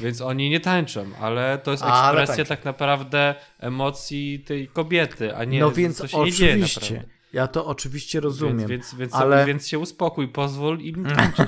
[0.00, 5.60] Więc oni nie tańczą, ale to jest ekspresja tak naprawdę emocji tej kobiety, a nie
[5.60, 6.44] No więc co się oczywiście.
[6.44, 7.20] Nie dzieje naprawdę.
[7.32, 8.58] Ja to oczywiście rozumiem.
[8.58, 9.46] Więc, więc, więc, ale...
[9.46, 11.46] więc się uspokój, pozwól im tańczyć.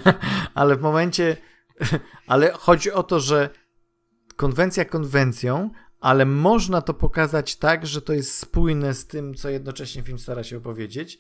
[0.55, 1.37] ale w momencie,
[2.27, 3.51] ale chodzi o to, że
[4.37, 5.71] konwencja konwencją,
[6.03, 10.45] ale można to pokazać tak, że to jest spójne z tym, co jednocześnie film stara
[10.45, 11.19] się opowiedzieć.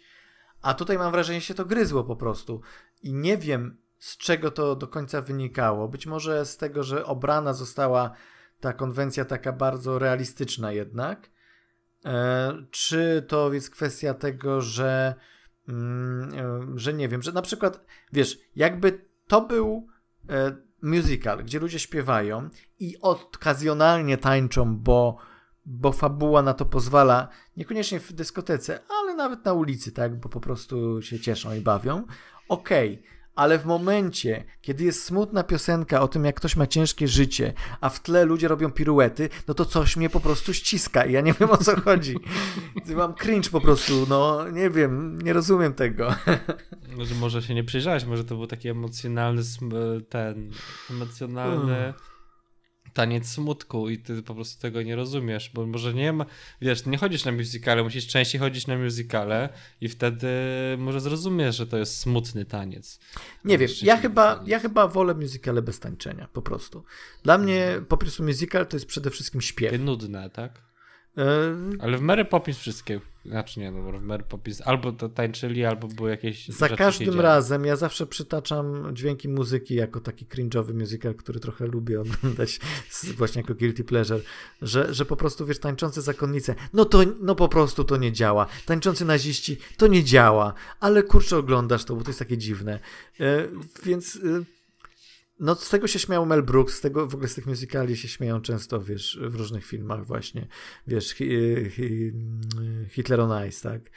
[0.62, 2.60] A tutaj mam wrażenie, że się to gryzło po prostu.
[3.02, 5.88] I nie wiem, z czego to do końca wynikało.
[5.88, 8.10] Być może z tego, że obrana została
[8.60, 11.30] ta konwencja taka bardzo realistyczna jednak.
[12.04, 15.14] E, czy to jest kwestia tego, że,
[15.68, 19.86] mm, e, że nie wiem, że na przykład, wiesz, jakby to był
[20.28, 25.16] e, musical, gdzie ludzie śpiewają i okazjonalnie tańczą, bo,
[25.64, 30.40] bo fabuła na to pozwala, niekoniecznie w dyskotece, ale nawet na ulicy, tak, bo po
[30.40, 32.04] prostu się cieszą i bawią.
[32.48, 37.08] Okej, okay ale w momencie, kiedy jest smutna piosenka o tym, jak ktoś ma ciężkie
[37.08, 41.12] życie, a w tle ludzie robią piruety, no to coś mnie po prostu ściska i
[41.12, 42.16] ja nie wiem o co chodzi.
[42.96, 46.14] Mam cringe po prostu, no nie wiem, nie rozumiem tego.
[46.96, 49.42] Może, może się nie przyjrzałeś, może to był taki emocjonalny
[50.08, 50.50] ten,
[50.90, 51.94] emocjonalny
[52.92, 56.26] taniec smutku i ty po prostu tego nie rozumiesz, bo może nie ma,
[56.60, 59.48] wiesz, nie chodzisz na musicale, musisz częściej chodzić na musicale
[59.80, 60.28] i wtedy
[60.78, 63.00] może zrozumiesz, że to jest smutny taniec.
[63.44, 66.84] Nie wiem, ja chyba, ja chyba wolę musicale bez tańczenia, po prostu.
[67.22, 69.80] Dla mnie po prostu musical to jest przede wszystkim śpiew.
[69.80, 70.71] Nudne, tak?
[71.80, 75.88] Ale w Mary Poppins wszystkie, znaczy nie, no w Mary Poppins albo to tańczyli, albo
[75.88, 81.40] były jakieś Za każdym razem ja zawsze przytaczam dźwięki muzyki jako taki cringe'owy musical, który
[81.40, 82.60] trochę lubię oglądać
[83.16, 84.20] właśnie jako guilty pleasure,
[84.62, 88.46] że, że po prostu wiesz, tańczące zakonnice, no to no po prostu to nie działa.
[88.66, 92.78] Tańczący naziści, to nie działa, ale kurczę oglądasz to, bo to jest takie dziwne.
[93.20, 93.48] E,
[93.84, 94.18] więc...
[95.42, 98.08] No z tego się śmiał Mel Brooks, z tego, w ogóle z tych musicali się
[98.08, 100.46] śmieją często, wiesz, w różnych filmach właśnie,
[100.86, 101.26] wiesz, hi,
[101.70, 102.12] hi,
[102.90, 103.90] Hitler on Ice, tak?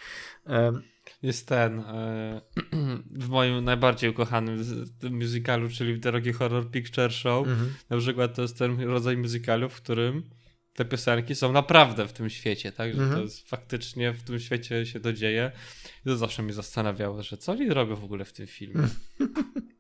[0.45, 0.81] Um,
[1.23, 2.41] jest ten e,
[3.25, 4.63] w moim najbardziej ukochanym
[5.11, 7.47] musicalu, czyli w Drogi Horror Picture Show.
[7.47, 7.73] Mhm.
[7.89, 10.29] Na przykład to jest ten rodzaj musicalu, w którym
[10.73, 12.93] te piosenki są naprawdę w tym świecie, tak?
[12.93, 13.19] Że mhm.
[13.19, 15.51] to jest faktycznie w tym świecie się to dzieje.
[16.05, 18.87] I to zawsze mnie zastanawiało, że co oni robią w ogóle w tym filmie.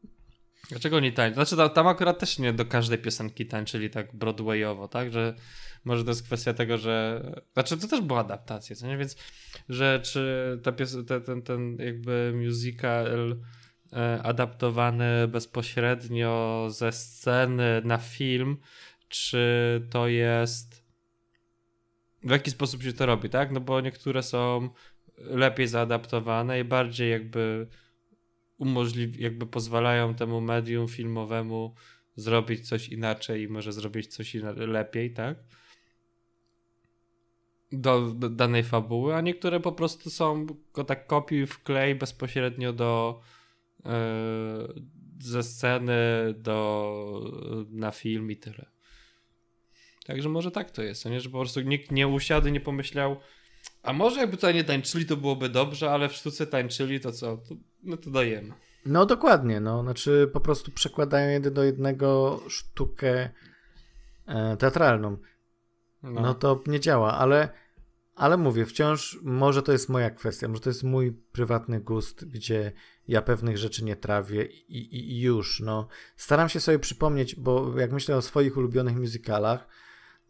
[0.69, 1.45] Dlaczego nie tańczą?
[1.45, 5.11] Znaczy tam, akurat też nie do każdej piosenki tańczyli tak Broadwayowo, tak?
[5.11, 5.35] Że
[5.85, 7.23] może to jest kwestia tego, że...
[7.53, 8.97] Znaczy to też była adaptacja, co nie?
[8.97, 9.15] Więc,
[9.69, 13.37] że czy ta pios- te, ten, ten jakby musical
[13.93, 18.57] e, adaptowany bezpośrednio ze sceny na film,
[19.07, 20.85] czy to jest...
[22.23, 23.51] W jaki sposób się to robi, tak?
[23.51, 24.69] No bo niektóre są
[25.17, 27.67] lepiej zaadaptowane i bardziej jakby
[28.57, 31.75] umożliwi, jakby pozwalają temu medium filmowemu
[32.15, 35.37] zrobić coś inaczej i może zrobić coś lepiej, tak?
[37.71, 43.21] Do, do, danej fabuły, a niektóre po prostu są go tak kopiuj wklej bezpośrednio do
[43.85, 43.91] yy,
[45.19, 48.65] ze sceny do na film i tyle.
[50.05, 51.21] Także może tak to jest, nie?
[51.21, 53.19] że po prostu nikt nie usiadł nie pomyślał,
[53.83, 57.37] a może jakby tutaj nie tańczyli, to byłoby dobrze, ale w sztuce tańczyli, to co?
[57.37, 57.55] To,
[57.85, 58.53] no to dajemy.
[58.85, 59.83] No dokładnie, no.
[59.83, 63.29] Znaczy po prostu przekładają jeden do jednego sztukę
[64.25, 65.17] e, teatralną.
[66.03, 66.21] No.
[66.21, 66.33] no.
[66.33, 67.49] to nie działa, ale,
[68.15, 72.71] ale mówię, wciąż może to jest moja kwestia, może to jest mój prywatny gust, gdzie
[73.07, 75.87] ja pewnych rzeczy nie trawię i, i, i już, no.
[76.15, 79.67] Staram się sobie przypomnieć, bo jak myślę o swoich ulubionych musicalach,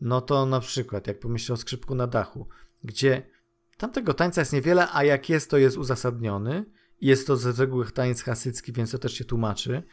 [0.01, 2.47] no to na przykład, jak pomyślę o Skrzypku na dachu,
[2.83, 3.35] gdzie
[3.77, 6.65] Tamtego tańca jest niewiele, a jak jest, to jest uzasadniony.
[7.01, 9.83] Jest to z reguły tańc hasycki, więc to też się tłumaczy.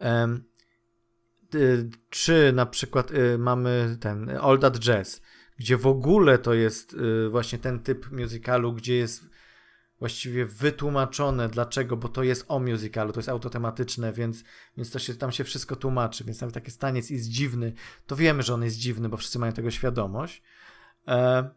[0.00, 0.44] Um,
[2.10, 5.22] czy na przykład y, mamy ten All That Jazz,
[5.58, 9.24] gdzie w ogóle to jest y, właśnie ten typ musicalu, gdzie jest
[9.98, 14.44] właściwie wytłumaczone dlaczego, bo to jest o musicalu, to jest autotematyczne, więc,
[14.76, 17.72] więc to się, tam się wszystko tłumaczy, więc nawet taki staniec jest dziwny,
[18.06, 20.42] to wiemy, że on jest dziwny, bo wszyscy mają tego świadomość.
[21.08, 21.50] E,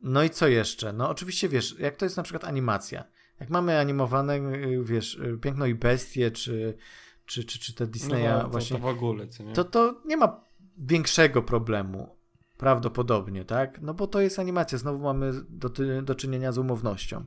[0.00, 0.92] no i co jeszcze?
[0.92, 3.04] No oczywiście wiesz, jak to jest na przykład animacja.
[3.40, 6.78] Jak mamy animowane, y, wiesz, y, Piękno i Bestie, czy,
[7.26, 8.76] czy, czy, czy te Disneya no, to, właśnie.
[8.76, 9.52] To w ogóle, nie?
[9.52, 10.40] To, to nie ma
[10.78, 12.16] większego problemu.
[12.58, 13.80] Prawdopodobnie, tak?
[13.82, 15.70] No bo to jest animacja, znowu mamy do,
[16.02, 17.24] do czynienia z umownością.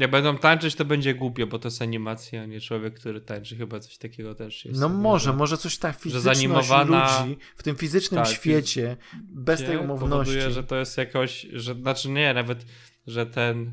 [0.00, 3.56] Jak będą tańczyć, to będzie głupio, bo to jest animacja, a nie człowiek, który tańczy.
[3.56, 4.80] Chyba coś takiego też jest.
[4.80, 7.18] No może, że, może coś tak fizyczność zanimowana...
[7.20, 10.10] ludzi w tym fizycznym tak, świecie, bez tej umowności.
[10.10, 12.66] powoduje, że to jest jakoś, że, znaczy nie, nawet,
[13.06, 13.72] że ten,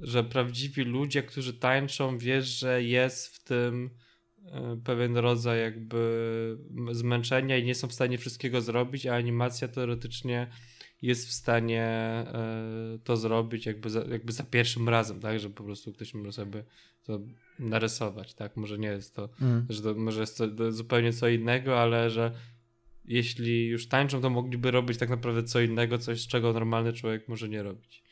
[0.00, 3.90] że prawdziwi ludzie, którzy tańczą, wiesz, że jest w tym
[4.44, 6.58] e, pewien rodzaj jakby
[6.92, 10.46] zmęczenia i nie są w stanie wszystkiego zrobić, a animacja teoretycznie
[11.02, 15.64] jest w stanie e, to zrobić jakby za, jakby za pierwszym razem, tak, że po
[15.64, 16.64] prostu ktoś może sobie
[17.04, 17.20] to
[17.58, 19.66] narysować, tak, może nie jest to, mm.
[19.68, 22.32] że to może jest to zupełnie co innego, ale że
[23.08, 27.28] jeśli już tańczą, to mogliby robić tak naprawdę co innego, coś z czego normalny człowiek
[27.28, 28.02] może nie robić.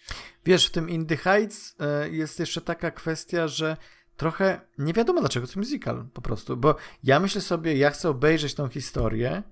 [0.44, 3.76] Wiesz, w tym Indie Heights e, jest jeszcze taka kwestia, że
[4.16, 8.54] trochę nie wiadomo dlaczego to musical po prostu, bo ja myślę sobie, ja chcę obejrzeć
[8.54, 9.42] tą historię,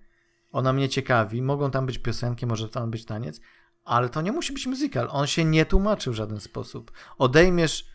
[0.52, 3.40] ona mnie ciekawi, mogą tam być piosenki, może tam być taniec,
[3.84, 5.08] ale to nie musi być musical.
[5.10, 6.92] On się nie tłumaczy w żaden sposób.
[7.18, 7.86] Odejmiesz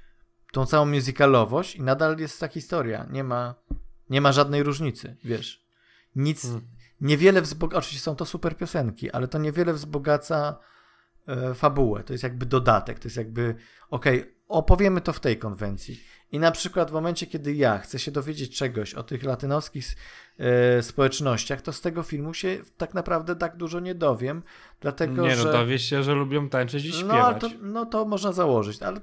[0.52, 3.08] tą całą musicalowość i nadal jest ta historia.
[3.12, 3.56] Nie ma,
[4.10, 5.66] nie ma żadnej różnicy, wiesz.
[6.16, 6.62] Nic, hmm.
[7.02, 10.60] Niewiele wzbogaca, oczywiście są to super piosenki, ale to niewiele wzbogaca
[11.28, 12.04] e, fabułę.
[12.04, 13.56] To jest jakby dodatek, to jest jakby,
[13.90, 16.04] okej, okay, opowiemy to w tej konwencji.
[16.32, 19.96] I na przykład w momencie, kiedy ja chcę się dowiedzieć czegoś o tych latynoskich
[20.38, 24.44] e, społecznościach, to z tego filmu się tak naprawdę tak dużo nie dowiem,
[24.82, 25.44] dlatego nie, że...
[25.44, 27.42] no dowiesz się, że lubią tańczyć i no, śpiewać.
[27.44, 29.00] No to, no to można założyć, ale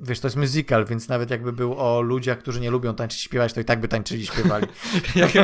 [0.00, 3.52] wiesz, to jest musical, więc nawet jakby był o ludziach, którzy nie lubią tańczyć, śpiewać,
[3.52, 4.66] to i tak by tańczyli, śpiewali.
[5.14, 5.34] Jak,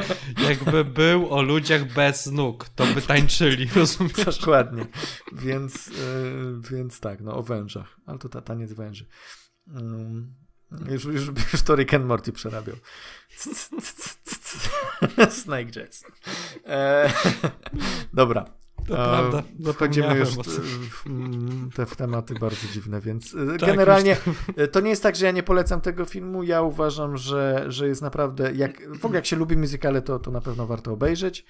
[0.48, 4.38] jakby był o ludziach bez nóg, to by tańczyli, rozumiesz?
[4.40, 4.86] Dokładnie.
[5.32, 7.96] Więc, yy, więc tak, no o wężach.
[8.06, 9.06] Ale to ta, taniec węży.
[9.66, 12.76] Yy, już, już, już to Rick and Morty przerabiał.
[15.42, 16.04] Snake Jazz.
[16.66, 17.12] E,
[18.12, 18.44] dobra.
[18.88, 19.42] To prawda.
[19.72, 24.16] Wchodzimy już w, te w tematy bardzo dziwne, więc e, tak, generalnie
[24.56, 26.42] e, to nie jest tak, że ja nie polecam tego filmu.
[26.42, 30.30] Ja uważam, że, że jest naprawdę, jak, w ogóle jak się lubi muzykale, to, to
[30.30, 31.46] na pewno warto obejrzeć.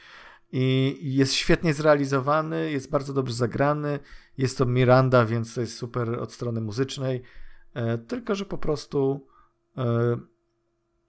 [0.53, 3.99] I jest świetnie zrealizowany, jest bardzo dobrze zagrany.
[4.39, 7.23] Jest to Miranda, więc to jest super od strony muzycznej.
[7.75, 9.27] E, tylko, że po prostu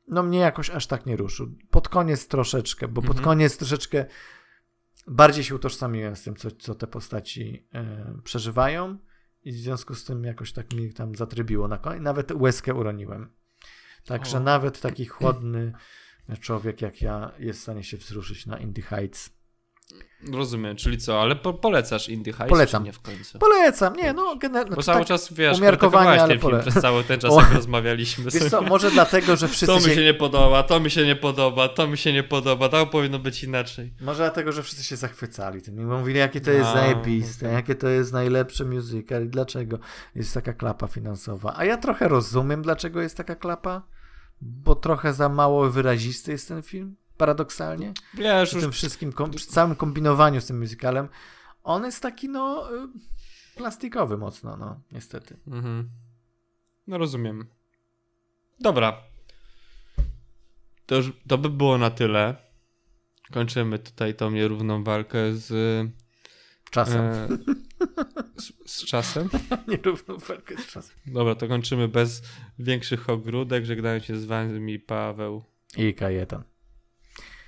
[0.07, 1.47] no mnie jakoś aż tak nie ruszył.
[1.69, 3.25] Pod koniec troszeczkę, bo pod mhm.
[3.25, 4.05] koniec troszeczkę
[5.07, 8.97] bardziej się utożsamiłem z tym, co, co te postaci e, przeżywają
[9.43, 12.03] i w związku z tym jakoś tak mi tam zatrybiło na koniec.
[12.03, 13.33] Nawet łezkę uroniłem.
[14.05, 14.39] Także o.
[14.39, 15.73] nawet taki chłodny
[16.39, 19.36] człowiek jak ja jest w stanie się wzruszyć na Indie Heights.
[20.33, 22.83] Rozumiem, czyli co, ale po, polecasz Indie Heights, Polecam.
[22.83, 23.39] nie w końcu?
[23.39, 24.75] Polecam, nie, no generalnie.
[24.75, 26.59] Bo cały tak, czas, wiesz, umiarkowanie, ale pole...
[26.59, 28.31] przez cały ten czas, jak rozmawialiśmy.
[28.31, 31.15] Wiesz co, może dlatego, że wszyscy To mi się nie podoba, to mi się nie
[31.15, 33.93] podoba, to mi się nie podoba, to powinno być inaczej.
[34.01, 37.55] Może dlatego, że wszyscy się zachwycali tym i mówili, jakie to jest no, zajebiste, okay.
[37.55, 39.79] jakie to jest najlepsze musical i dlaczego
[40.15, 41.53] jest taka klapa finansowa.
[41.57, 43.81] A ja trochę rozumiem, dlaczego jest taka klapa,
[44.41, 47.93] bo trochę za mało wyrazisty jest ten film paradoksalnie.
[48.13, 51.07] Wiesz, przy tym wszystkim, przy całym kombinowaniu z tym musicalem,
[51.63, 52.87] on jest taki, no, y,
[53.55, 55.37] plastikowy mocno, no, niestety.
[55.47, 55.89] Mhm.
[56.87, 57.47] No rozumiem.
[58.59, 59.01] Dobra.
[60.85, 62.35] To, już, to by było na tyle.
[63.31, 65.51] Kończymy tutaj tą nierówną walkę z...
[66.71, 67.01] Czasem.
[67.01, 67.27] E,
[68.37, 69.29] z, z, czasem?
[69.67, 70.95] nierówną walkę z czasem.
[71.05, 72.21] Dobra, to kończymy bez
[72.59, 73.65] większych ogródek.
[73.65, 75.43] Żegnają się z wami Paweł.
[75.77, 76.43] I Kajetan.